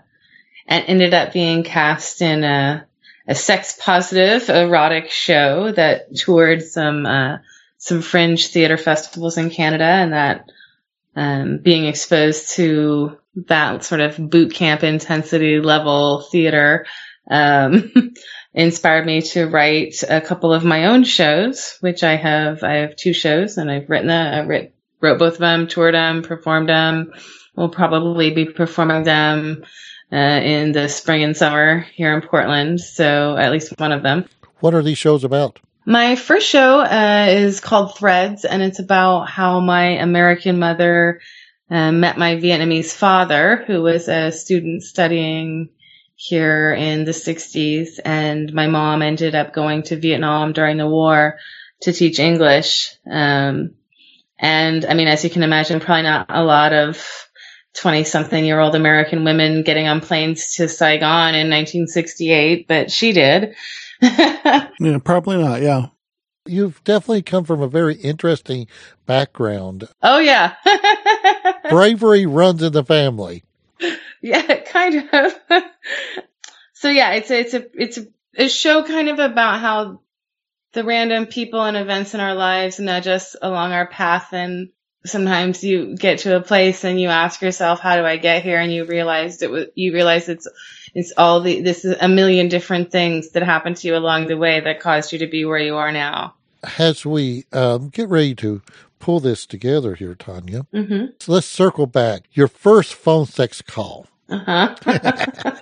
and 0.67 0.85
ended 0.87 1.13
up 1.13 1.31
being 1.31 1.63
cast 1.63 2.21
in 2.21 2.43
a 2.43 2.87
a 3.27 3.35
sex 3.35 3.77
positive 3.79 4.49
erotic 4.49 5.09
show 5.09 5.71
that 5.71 6.15
toured 6.15 6.63
some 6.63 7.05
uh, 7.05 7.37
some 7.77 8.01
fringe 8.01 8.47
theater 8.47 8.77
festivals 8.77 9.37
in 9.37 9.49
Canada, 9.49 9.83
and 9.83 10.13
that 10.13 10.49
um, 11.15 11.59
being 11.59 11.85
exposed 11.85 12.55
to 12.55 13.17
that 13.47 13.83
sort 13.83 14.01
of 14.01 14.17
boot 14.29 14.53
camp 14.53 14.83
intensity 14.83 15.59
level 15.59 16.21
theater 16.21 16.85
um, 17.29 17.91
inspired 18.53 19.05
me 19.05 19.21
to 19.21 19.45
write 19.45 20.03
a 20.07 20.21
couple 20.21 20.53
of 20.53 20.63
my 20.63 20.87
own 20.87 21.03
shows, 21.03 21.77
which 21.81 22.03
I 22.03 22.15
have. 22.15 22.63
I 22.63 22.75
have 22.75 22.95
two 22.95 23.13
shows, 23.13 23.57
and 23.57 23.69
I've 23.69 23.89
written 23.89 24.07
them. 24.07 24.33
I 24.33 24.39
writ, 24.45 24.75
wrote 25.01 25.19
both 25.19 25.33
of 25.33 25.39
them, 25.39 25.67
toured 25.67 25.95
them, 25.95 26.21
performed 26.21 26.69
them. 26.69 27.13
We'll 27.55 27.69
probably 27.69 28.31
be 28.31 28.45
performing 28.45 29.03
them 29.03 29.65
uh, 30.11 30.15
in 30.15 30.71
the 30.71 30.87
spring 30.89 31.23
and 31.23 31.35
summer 31.35 31.85
here 31.93 32.13
in 32.13 32.21
Portland. 32.21 32.79
So 32.79 33.35
at 33.37 33.51
least 33.51 33.73
one 33.77 33.91
of 33.91 34.03
them. 34.03 34.25
What 34.59 34.73
are 34.73 34.83
these 34.83 34.97
shows 34.97 35.23
about? 35.23 35.59
My 35.87 36.15
first 36.15 36.47
show 36.47 36.79
uh, 36.79 37.27
is 37.29 37.59
called 37.59 37.95
Threads, 37.95 38.43
and 38.43 38.63
it's 38.63 38.79
about 38.79 39.29
how 39.29 39.59
my 39.59 39.99
American 39.99 40.57
mother 40.57 41.21
uh, 41.69 41.91
met 41.91 42.17
my 42.17 42.37
Vietnamese 42.37 42.91
father, 42.91 43.63
who 43.67 43.83
was 43.83 44.07
a 44.07 44.31
student 44.31 44.81
studying 44.81 45.69
here 46.15 46.73
in 46.73 47.05
the 47.05 47.11
60s. 47.11 47.99
And 48.03 48.51
my 48.51 48.65
mom 48.65 49.03
ended 49.03 49.35
up 49.35 49.53
going 49.53 49.83
to 49.83 49.95
Vietnam 49.95 50.53
during 50.53 50.77
the 50.77 50.89
war 50.89 51.37
to 51.81 51.93
teach 51.93 52.17
English. 52.17 52.95
Um, 53.09 53.75
and 54.39 54.85
I 54.85 54.95
mean, 54.95 55.07
as 55.07 55.23
you 55.23 55.29
can 55.29 55.43
imagine, 55.43 55.79
probably 55.79 56.03
not 56.03 56.25
a 56.29 56.43
lot 56.43 56.73
of 56.73 57.27
20 57.75 58.05
something 58.05 58.43
year 58.43 58.59
old 58.59 58.73
American 58.73 59.23
women 59.23 59.61
getting 59.61 59.87
on 59.87 60.01
planes 60.01 60.55
to 60.55 60.67
Saigon 60.67 61.35
in 61.35 61.49
1968, 61.51 62.67
but 62.67 62.89
she 62.89 63.11
did. 63.11 63.55
Yeah, 64.79 64.97
probably 65.03 65.37
not. 65.37 65.61
Yeah. 65.61 65.87
You've 66.45 66.83
definitely 66.83 67.23
come 67.23 67.43
from 67.43 67.61
a 67.61 67.67
very 67.67 67.95
interesting 67.95 68.67
background. 69.05 69.87
Oh 70.03 70.19
yeah. 70.19 70.55
Bravery 71.69 72.25
runs 72.25 72.61
in 72.61 72.73
the 72.73 72.83
family. 72.83 73.43
yeah, 74.21 74.55
kind 74.71 75.09
of. 75.11 75.33
so 76.73 76.89
yeah, 76.89 77.13
it's 77.13 77.31
a, 77.31 77.39
it's 77.39 77.53
a, 77.53 77.65
it's 77.73 77.97
a, 77.97 78.07
a 78.37 78.49
show 78.49 78.83
kind 78.83 79.09
of 79.09 79.19
about 79.19 79.59
how 79.59 80.01
the 80.73 80.83
random 80.83 81.25
people 81.25 81.63
and 81.63 81.77
events 81.77 82.13
in 82.13 82.19
our 82.19 82.35
lives 82.35 82.79
nudge 82.79 83.07
us 83.07 83.35
along 83.41 83.71
our 83.71 83.87
path 83.87 84.33
and 84.33 84.69
sometimes 85.05 85.63
you 85.63 85.95
get 85.95 86.19
to 86.19 86.35
a 86.35 86.41
place 86.41 86.83
and 86.83 86.99
you 86.99 87.07
ask 87.07 87.41
yourself 87.41 87.79
how 87.79 87.95
do 87.95 88.03
i 88.03 88.17
get 88.17 88.43
here 88.43 88.59
and 88.59 88.73
you 88.73 88.85
realize 88.85 89.41
it 89.41 89.49
was 89.49 89.67
you 89.75 89.93
realize 89.93 90.27
it's 90.27 90.47
it's 90.95 91.13
all 91.17 91.41
the 91.41 91.61
this 91.61 91.85
is 91.85 91.95
a 91.99 92.07
million 92.07 92.47
different 92.47 92.91
things 92.91 93.31
that 93.31 93.43
happened 93.43 93.77
to 93.77 93.87
you 93.87 93.95
along 93.95 94.27
the 94.27 94.37
way 94.37 94.59
that 94.61 94.79
caused 94.79 95.13
you 95.13 95.19
to 95.19 95.27
be 95.27 95.45
where 95.45 95.59
you 95.59 95.75
are 95.75 95.91
now 95.91 96.33
As 96.79 97.05
we 97.05 97.45
um, 97.53 97.89
get 97.89 98.09
ready 98.09 98.33
to 98.35 98.63
pull 98.97 99.19
this 99.19 99.45
together 99.45 99.93
here, 99.93 100.15
Tanya, 100.15 100.65
mm-hmm. 100.73 101.07
so 101.19 101.31
let's 101.31 101.45
circle 101.45 101.85
back. 101.85 102.23
Your 102.31 102.47
first 102.47 102.95
phone 102.95 103.27
sex 103.27 103.61
call. 103.61 104.07
uh-huh 104.29 104.75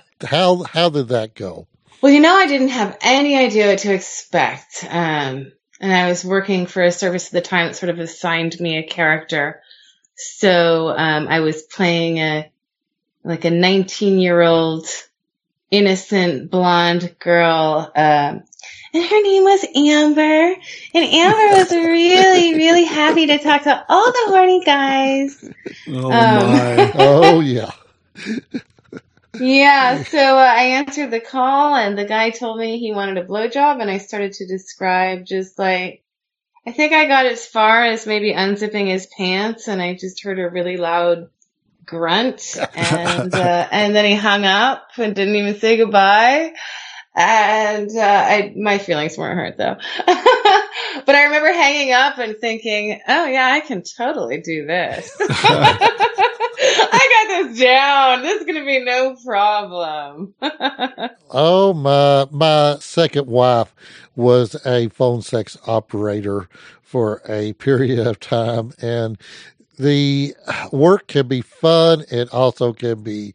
How 0.24 0.62
how 0.62 0.88
did 0.88 1.08
that 1.08 1.34
go? 1.34 1.66
Well, 2.00 2.12
you 2.12 2.20
know, 2.20 2.34
I 2.34 2.46
didn't 2.46 2.68
have 2.68 2.98
any 3.00 3.36
idea 3.36 3.68
what 3.68 3.78
to 3.78 3.94
expect. 3.94 4.84
Um, 4.88 5.52
and 5.80 5.92
I 5.92 6.08
was 6.08 6.24
working 6.24 6.66
for 6.66 6.82
a 6.82 6.92
service 6.92 7.28
at 7.28 7.32
the 7.32 7.40
time 7.40 7.68
that 7.68 7.76
sort 7.76 7.90
of 7.90 7.98
assigned 7.98 8.58
me 8.60 8.78
a 8.78 8.82
character. 8.82 9.62
So, 10.14 10.88
um, 10.90 11.28
I 11.28 11.40
was 11.40 11.62
playing 11.62 12.18
a, 12.18 12.50
like 13.24 13.44
a 13.44 13.50
19 13.50 14.18
year 14.18 14.40
old 14.40 14.86
innocent 15.74 16.50
blonde 16.50 17.16
girl, 17.18 17.90
um, 17.96 18.42
and 18.94 19.04
her 19.04 19.22
name 19.22 19.42
was 19.42 19.66
Amber. 19.74 20.54
And 20.94 21.04
Amber 21.04 21.58
was 21.58 21.70
really, 21.72 22.54
really 22.54 22.84
happy 22.84 23.26
to 23.26 23.38
talk 23.38 23.64
to 23.64 23.84
all 23.88 24.12
the 24.12 24.24
horny 24.28 24.64
guys. 24.64 25.44
Oh 25.88 26.12
Um, 26.12 26.12
my. 26.12 26.92
Oh 26.94 27.40
yeah. 27.40 27.72
Yeah, 29.40 30.04
so 30.04 30.18
uh, 30.18 30.54
I 30.56 30.62
answered 30.78 31.10
the 31.10 31.18
call, 31.18 31.74
and 31.74 31.98
the 31.98 32.04
guy 32.04 32.30
told 32.30 32.56
me 32.56 32.78
he 32.78 32.92
wanted 32.92 33.18
a 33.18 33.26
blowjob, 33.26 33.80
and 33.80 33.90
I 33.90 33.98
started 33.98 34.34
to 34.34 34.46
describe 34.46 35.24
just 35.26 35.58
like 35.58 36.04
I 36.66 36.70
think 36.70 36.92
I 36.92 37.06
got 37.06 37.26
as 37.26 37.44
far 37.44 37.84
as 37.84 38.06
maybe 38.06 38.32
unzipping 38.32 38.86
his 38.86 39.06
pants, 39.06 39.66
and 39.68 39.82
I 39.82 39.94
just 39.94 40.22
heard 40.22 40.38
a 40.38 40.48
really 40.48 40.76
loud 40.76 41.30
grunt, 41.84 42.56
and 42.74 43.34
uh, 43.34 43.68
and 43.70 43.94
then 43.94 44.04
he 44.04 44.14
hung 44.14 44.44
up 44.44 44.88
and 44.96 45.14
didn't 45.14 45.36
even 45.36 45.58
say 45.58 45.76
goodbye. 45.76 46.52
And 47.16 47.90
uh, 47.96 48.00
I, 48.02 48.52
my 48.56 48.78
feelings 48.78 49.16
weren't 49.16 49.38
hurt 49.38 49.56
though. 49.56 49.76
but 51.06 51.14
I 51.14 51.24
remember 51.24 51.52
hanging 51.52 51.92
up 51.92 52.18
and 52.18 52.36
thinking, 52.36 53.00
"Oh 53.06 53.26
yeah, 53.26 53.46
I 53.46 53.60
can 53.60 53.82
totally 53.82 54.40
do 54.40 54.66
this. 54.66 55.16
I 55.20 57.08
got 57.28 57.48
this 57.48 57.60
down. 57.60 58.22
This 58.22 58.40
is 58.40 58.46
gonna 58.46 58.64
be 58.64 58.84
no 58.84 59.16
problem." 59.24 60.34
Oh 61.36 61.74
my 61.74 62.26
my 62.30 62.76
second 62.78 63.26
wife 63.26 63.74
was 64.14 64.54
a 64.64 64.88
phone 64.90 65.20
sex 65.20 65.58
operator 65.66 66.48
for 66.80 67.22
a 67.28 67.54
period 67.54 68.06
of 68.06 68.20
time 68.20 68.72
and 68.80 69.18
the 69.78 70.34
work 70.72 71.06
can 71.06 71.28
be 71.28 71.40
fun. 71.40 72.04
It 72.10 72.32
also 72.32 72.72
can 72.72 73.02
be 73.02 73.34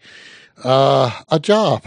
uh, 0.63 1.11
a 1.29 1.39
job. 1.39 1.83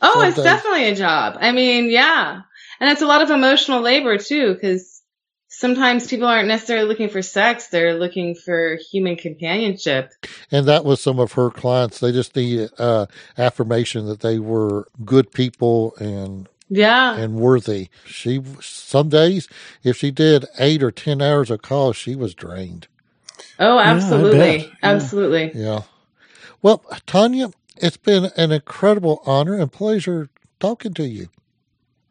Oh, 0.00 0.22
it's 0.22 0.36
Sometimes. 0.36 0.56
definitely 0.56 0.88
a 0.88 0.94
job. 0.96 1.36
I 1.40 1.52
mean, 1.52 1.88
yeah. 1.90 2.42
And 2.80 2.90
it's 2.90 3.02
a 3.02 3.06
lot 3.06 3.22
of 3.22 3.30
emotional 3.30 3.80
labor 3.80 4.18
too, 4.18 4.54
because 4.54 5.00
sometimes 5.48 6.08
people 6.08 6.26
aren't 6.26 6.48
necessarily 6.48 6.88
looking 6.88 7.08
for 7.08 7.22
sex. 7.22 7.68
They're 7.68 7.94
looking 7.94 8.34
for 8.34 8.78
human 8.90 9.16
companionship. 9.16 10.10
And 10.50 10.66
that 10.66 10.84
was 10.84 11.00
some 11.00 11.20
of 11.20 11.32
her 11.32 11.50
clients. 11.50 12.00
They 12.00 12.10
just 12.10 12.34
needed 12.34 12.70
uh, 12.78 13.06
affirmation 13.38 14.06
that 14.06 14.20
they 14.20 14.38
were 14.40 14.88
good 15.04 15.30
people 15.30 15.94
and 16.00 16.48
Yeah. 16.68 17.14
and 17.14 17.36
worthy. 17.36 17.88
She 18.04 18.42
some 18.60 19.08
days, 19.08 19.46
if 19.84 19.98
she 19.98 20.10
did 20.10 20.46
eight 20.58 20.82
or 20.82 20.90
ten 20.90 21.22
hours 21.22 21.50
of 21.50 21.62
calls, 21.62 21.96
she 21.96 22.16
was 22.16 22.34
drained. 22.34 22.88
Oh, 23.58 23.78
absolutely. 23.78 24.64
Yeah. 24.64 24.70
Absolutely. 24.82 25.52
Yeah. 25.54 25.82
Well, 26.62 26.84
Tanya, 27.06 27.50
it's 27.76 27.96
been 27.96 28.30
an 28.36 28.52
incredible 28.52 29.22
honor 29.26 29.56
and 29.58 29.70
pleasure 29.70 30.30
talking 30.60 30.94
to 30.94 31.04
you. 31.04 31.28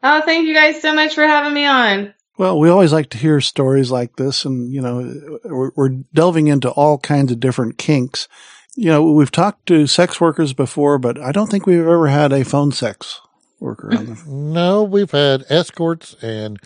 Oh, 0.02 0.20
thank 0.22 0.46
you 0.46 0.54
guys 0.54 0.82
so 0.82 0.94
much 0.94 1.14
for 1.14 1.26
having 1.26 1.54
me 1.54 1.64
on. 1.64 2.12
Well, 2.38 2.58
we 2.58 2.68
always 2.70 2.92
like 2.92 3.10
to 3.10 3.18
hear 3.18 3.40
stories 3.40 3.90
like 3.90 4.16
this, 4.16 4.44
and 4.44 4.72
you 4.72 4.80
know, 4.80 5.38
we're, 5.44 5.70
we're 5.76 5.88
delving 6.12 6.48
into 6.48 6.70
all 6.70 6.98
kinds 6.98 7.30
of 7.30 7.40
different 7.40 7.78
kinks. 7.78 8.26
You 8.74 8.86
know, 8.86 9.12
we've 9.12 9.30
talked 9.30 9.66
to 9.66 9.86
sex 9.86 10.20
workers 10.20 10.52
before, 10.54 10.98
but 10.98 11.20
I 11.20 11.30
don't 11.30 11.50
think 11.50 11.66
we've 11.66 11.80
ever 11.80 12.08
had 12.08 12.32
a 12.32 12.44
phone 12.44 12.72
sex 12.72 13.20
worker 13.60 13.94
on 13.94 14.06
the. 14.06 14.22
No, 14.26 14.82
we've 14.82 15.10
had 15.10 15.44
escorts 15.50 16.16
and 16.22 16.58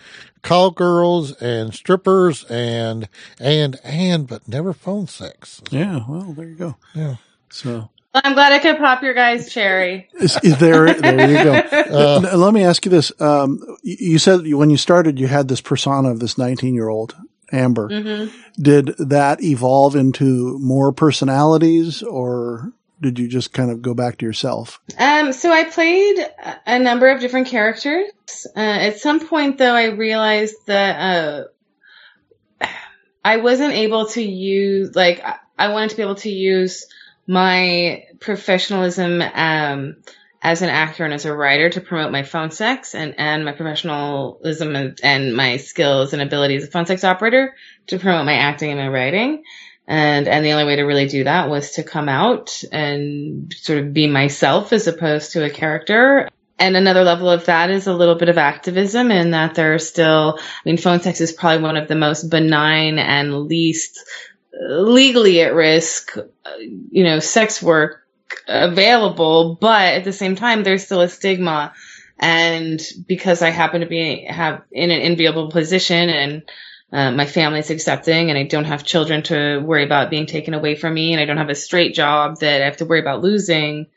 call 0.47 0.71
girls 0.71 1.33
and 1.41 1.73
strippers 1.73 2.43
and 2.45 3.07
and 3.39 3.79
and 3.83 4.27
but 4.27 4.47
never 4.47 4.73
phone 4.73 5.07
sex. 5.07 5.61
Yeah, 5.71 5.99
well, 6.07 6.33
there 6.33 6.47
you 6.47 6.55
go. 6.55 6.75
Yeah. 6.95 7.15
So, 7.49 7.89
I'm 8.13 8.33
glad 8.33 8.51
I 8.53 8.59
could 8.59 8.77
pop 8.77 9.01
your 9.03 9.13
guys' 9.13 9.51
cherry. 9.51 10.09
is, 10.19 10.37
is 10.43 10.57
there? 10.59 10.85
There 11.01 11.29
you 11.29 11.43
go. 11.43 11.53
Uh, 11.53 12.37
Let 12.37 12.53
me 12.53 12.63
ask 12.63 12.85
you 12.85 12.91
this: 12.91 13.11
um, 13.21 13.59
You 13.83 14.19
said 14.19 14.51
when 14.53 14.69
you 14.69 14.77
started, 14.77 15.19
you 15.19 15.27
had 15.27 15.47
this 15.47 15.61
persona 15.61 16.09
of 16.11 16.19
this 16.19 16.37
nineteen-year-old 16.37 17.15
Amber. 17.51 17.87
hmm 17.89 18.27
Did 18.61 18.95
that 18.97 19.41
evolve 19.43 19.95
into 19.95 20.57
more 20.59 20.91
personalities, 20.91 22.03
or 22.03 22.73
did 22.99 23.19
you 23.19 23.27
just 23.27 23.53
kind 23.53 23.71
of 23.71 23.81
go 23.81 23.93
back 23.93 24.17
to 24.17 24.25
yourself? 24.25 24.79
Um, 24.97 25.33
so 25.33 25.51
I 25.51 25.65
played 25.65 26.17
a- 26.65 26.79
number 26.79 27.09
of 27.09 27.19
different 27.19 27.47
characters. 27.47 28.09
Uh, 28.55 28.59
at 28.59 28.99
some 28.99 29.27
point, 29.27 29.57
though, 29.57 29.73
I 29.73 29.85
realized 29.85 30.55
that 30.65 31.45
uh, 32.61 32.67
I 33.23 33.37
wasn't 33.37 33.73
able 33.73 34.07
to 34.09 34.21
use 34.21 34.95
like 34.95 35.23
I- 35.57 35.73
wanted 35.73 35.91
to 35.91 35.95
be 35.97 36.03
able 36.03 36.15
to 36.15 36.29
use 36.31 36.87
my 37.27 38.05
professionalism 38.19 39.21
um, 39.21 39.97
as 40.41 40.61
an 40.61 40.69
actor 40.69 41.03
and 41.03 41.13
as 41.13 41.25
a 41.25 41.35
writer 41.35 41.69
to 41.69 41.81
promote 41.81 42.11
my 42.11 42.23
phone 42.23 42.51
sex 42.51 42.95
and, 42.95 43.15
and 43.17 43.43
my 43.43 43.51
professionalism 43.51 44.75
and, 44.75 44.99
and 45.03 45.35
my 45.35 45.57
skills 45.57 46.13
and 46.13 46.21
ability 46.21 46.55
as 46.55 46.63
a 46.63 46.67
phone 46.67 46.85
sex 46.85 47.03
operator 47.03 47.53
to 47.87 47.99
promote 47.99 48.25
my 48.25 48.33
acting 48.35 48.71
and 48.71 48.79
my 48.79 48.87
writing. 48.87 49.43
And, 49.87 50.27
and 50.27 50.43
the 50.43 50.51
only 50.51 50.65
way 50.65 50.75
to 50.75 50.83
really 50.83 51.07
do 51.07 51.23
that 51.23 51.49
was 51.49 51.71
to 51.71 51.83
come 51.83 52.09
out 52.09 52.61
and 52.71 53.53
sort 53.53 53.79
of 53.79 53.93
be 53.93 54.07
myself 54.07 54.73
as 54.73 54.87
opposed 54.87 55.31
to 55.31 55.45
a 55.45 55.49
character. 55.49 56.29
And 56.59 56.75
another 56.75 57.03
level 57.03 57.29
of 57.29 57.45
that 57.45 57.69
is 57.69 57.87
a 57.87 57.93
little 57.93 58.15
bit 58.15 58.29
of 58.29 58.37
activism 58.37 59.11
in 59.11 59.31
that 59.31 59.55
there 59.55 59.75
are 59.75 59.79
still, 59.79 60.39
I 60.39 60.61
mean, 60.65 60.77
phone 60.77 60.99
sex 60.99 61.21
is 61.21 61.31
probably 61.31 61.63
one 61.63 61.77
of 61.77 61.87
the 61.87 61.95
most 61.95 62.29
benign 62.29 62.99
and 62.99 63.43
least 63.43 64.03
legally 64.59 65.41
at 65.41 65.53
risk, 65.53 66.17
you 66.89 67.03
know, 67.03 67.19
sex 67.19 67.61
work 67.61 68.03
available, 68.47 69.57
but 69.59 69.93
at 69.93 70.03
the 70.03 70.13
same 70.13 70.35
time, 70.35 70.63
there's 70.63 70.83
still 70.83 71.01
a 71.01 71.09
stigma. 71.09 71.73
And 72.19 72.81
because 73.07 73.41
I 73.41 73.51
happen 73.51 73.81
to 73.81 73.87
be 73.87 74.25
have 74.25 74.63
in 74.71 74.89
an 74.89 75.01
enviable 75.01 75.51
position 75.51 76.09
and 76.09 76.43
uh, 76.91 77.11
my 77.11 77.25
family's 77.25 77.69
accepting 77.69 78.29
and 78.29 78.39
I 78.39 78.43
don't 78.43 78.65
have 78.65 78.83
children 78.83 79.23
to 79.23 79.59
worry 79.59 79.83
about 79.83 80.09
being 80.09 80.25
taken 80.25 80.53
away 80.53 80.75
from 80.75 80.93
me 80.93 81.11
and 81.11 81.21
I 81.21 81.25
don't 81.25 81.37
have 81.37 81.49
a 81.49 81.55
straight 81.55 81.93
job 81.93 82.39
that 82.39 82.61
I 82.61 82.65
have 82.65 82.77
to 82.77 82.85
worry 82.85 83.01
about 83.01 83.21
losing, 83.21 83.87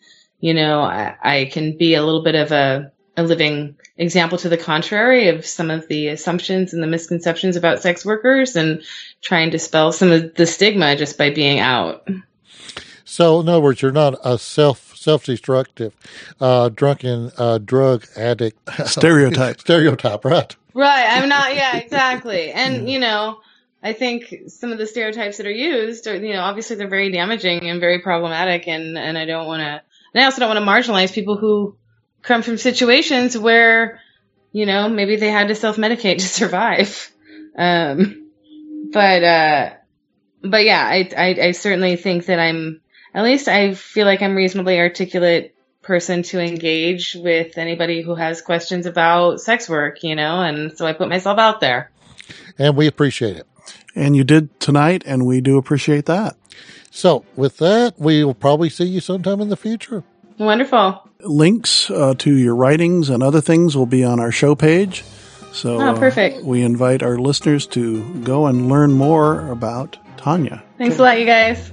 you 0.40 0.55
know, 0.55 0.81
I, 0.81 1.16
I 1.22 1.44
can 1.53 1.76
be 1.76 1.94
a 1.94 2.03
little 2.03 2.22
bit 2.22 2.35
of 2.35 2.50
a, 2.50 2.92
a 3.16 3.22
living 3.22 3.76
example 3.96 4.38
to 4.38 4.48
the 4.48 4.57
contrary 4.57 5.29
of 5.29 5.46
some 5.46 5.70
of 5.70 5.87
the 5.87 6.09
assumptions 6.09 6.72
and 6.72 6.83
the 6.83 6.88
misconceptions 6.88 7.57
about 7.57 7.81
sex 7.81 8.05
workers 8.05 8.57
and 8.57 8.83
try 9.20 9.40
and 9.40 9.53
dispel 9.53 9.92
some 9.92 10.11
of 10.11 10.35
the 10.35 10.46
stigma 10.46 10.96
just 10.96 11.16
by 11.16 11.31
being 11.31 11.61
out. 11.61 12.09
so, 13.05 13.40
in 13.40 13.48
other 13.48 13.61
words, 13.61 13.83
you're 13.83 13.92
not 13.92 14.18
a 14.24 14.38
self 14.38 14.89
self 15.00 15.24
destructive, 15.24 15.96
uh, 16.40 16.68
drunken 16.68 17.32
uh, 17.38 17.56
drug 17.58 18.04
addict 18.16 18.58
Stereotype. 18.86 19.60
stereotype, 19.60 20.24
right? 20.24 20.54
Right. 20.74 21.06
I'm 21.08 21.28
not. 21.28 21.54
Yeah, 21.54 21.76
exactly. 21.78 22.52
And, 22.52 22.88
you 22.88 22.98
know, 22.98 23.40
I 23.82 23.94
think 23.94 24.34
some 24.48 24.72
of 24.72 24.78
the 24.78 24.86
stereotypes 24.86 25.38
that 25.38 25.46
are 25.46 25.50
used 25.50 26.06
are, 26.06 26.14
you 26.14 26.34
know, 26.34 26.42
obviously 26.42 26.76
they're 26.76 26.88
very 26.88 27.10
damaging 27.10 27.68
and 27.68 27.80
very 27.80 28.00
problematic. 28.00 28.68
And, 28.68 28.98
and 28.98 29.16
I 29.16 29.24
don't 29.24 29.46
want 29.46 29.60
to, 29.60 29.82
and 30.14 30.22
I 30.22 30.24
also 30.24 30.40
don't 30.40 30.54
want 30.54 30.84
to 30.84 30.92
marginalize 30.92 31.14
people 31.14 31.38
who 31.38 31.76
come 32.20 32.42
from 32.42 32.58
situations 32.58 33.38
where, 33.38 34.00
you 34.52 34.66
know, 34.66 34.90
maybe 34.90 35.16
they 35.16 35.30
had 35.30 35.48
to 35.48 35.54
self 35.54 35.76
medicate 35.76 36.18
to 36.18 36.28
survive. 36.28 37.10
Um, 37.56 38.30
but, 38.92 39.24
uh, 39.24 39.70
but 40.42 40.64
yeah, 40.64 40.84
I, 40.84 41.10
I, 41.16 41.36
I 41.48 41.50
certainly 41.52 41.96
think 41.96 42.26
that 42.26 42.38
I'm, 42.38 42.82
at 43.14 43.24
least 43.24 43.48
I 43.48 43.74
feel 43.74 44.06
like 44.06 44.22
I'm 44.22 44.32
a 44.32 44.36
reasonably 44.36 44.78
articulate 44.78 45.54
person 45.82 46.22
to 46.22 46.40
engage 46.40 47.14
with 47.14 47.56
anybody 47.58 48.02
who 48.02 48.14
has 48.14 48.42
questions 48.42 48.86
about 48.86 49.40
sex 49.40 49.68
work, 49.68 50.02
you 50.02 50.14
know, 50.14 50.40
and 50.42 50.76
so 50.76 50.86
I 50.86 50.92
put 50.92 51.08
myself 51.08 51.38
out 51.38 51.60
there. 51.60 51.90
And 52.58 52.76
we 52.76 52.86
appreciate 52.86 53.36
it. 53.36 53.46
And 53.94 54.14
you 54.14 54.22
did 54.24 54.60
tonight, 54.60 55.02
and 55.06 55.26
we 55.26 55.40
do 55.40 55.56
appreciate 55.56 56.06
that. 56.06 56.36
So, 56.92 57.24
with 57.36 57.56
that, 57.58 57.94
we 57.98 58.24
will 58.24 58.34
probably 58.34 58.68
see 58.68 58.84
you 58.84 59.00
sometime 59.00 59.40
in 59.40 59.48
the 59.48 59.56
future. 59.56 60.04
Wonderful. 60.38 61.08
Links 61.20 61.90
uh, 61.90 62.14
to 62.18 62.34
your 62.34 62.54
writings 62.54 63.10
and 63.10 63.22
other 63.22 63.40
things 63.40 63.76
will 63.76 63.86
be 63.86 64.04
on 64.04 64.20
our 64.20 64.32
show 64.32 64.54
page. 64.54 65.04
So 65.52 65.80
Oh, 65.80 65.94
perfect. 65.98 66.38
uh, 66.38 66.44
we 66.44 66.62
invite 66.62 67.02
our 67.02 67.18
listeners 67.18 67.66
to 67.68 68.20
go 68.20 68.46
and 68.46 68.68
learn 68.68 68.92
more 68.92 69.48
about 69.50 69.98
Tanya. 70.16 70.62
Thanks 70.78 70.98
a 70.98 71.02
lot, 71.02 71.18
you 71.18 71.26
guys. 71.26 71.72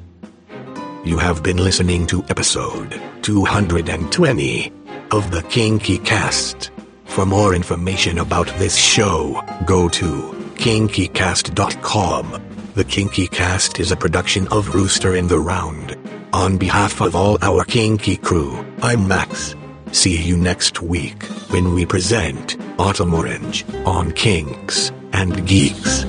You 1.04 1.18
have 1.18 1.42
been 1.44 1.58
listening 1.58 2.06
to 2.08 2.24
episode 2.30 3.02
220 3.22 4.72
of 5.12 5.32
the 5.32 5.42
Kinky 5.44 5.98
Cast. 6.00 6.72
For 7.06 7.26
more 7.26 7.56
information 7.56 8.20
about 8.20 8.48
this 8.58 8.76
show, 8.76 9.42
go 9.66 9.88
to 9.90 10.06
kinkycast.com. 10.56 12.42
The 12.76 12.84
Kinky 12.84 13.28
Cast 13.28 13.80
is 13.80 13.92
a 13.92 13.96
production 13.96 14.48
of 14.50 14.76
Rooster 14.76 15.16
in 15.16 15.28
the 15.28 15.40
Round. 15.40 15.98
On 16.34 16.58
behalf 16.58 17.02
of 17.02 17.16
all 17.16 17.38
our 17.42 17.64
Kinky 17.64 18.18
crew, 18.18 18.66
I'm 18.82 19.08
Max. 19.08 19.56
See 19.92 20.22
you 20.22 20.36
next 20.36 20.82
week 20.82 21.24
when 21.52 21.74
we 21.74 21.86
present 21.86 22.58
Autumn 22.78 23.14
Orange 23.14 23.66
on 23.86 24.12
Kinks 24.12 24.92
and 25.14 25.48
Geeks. 25.48 26.04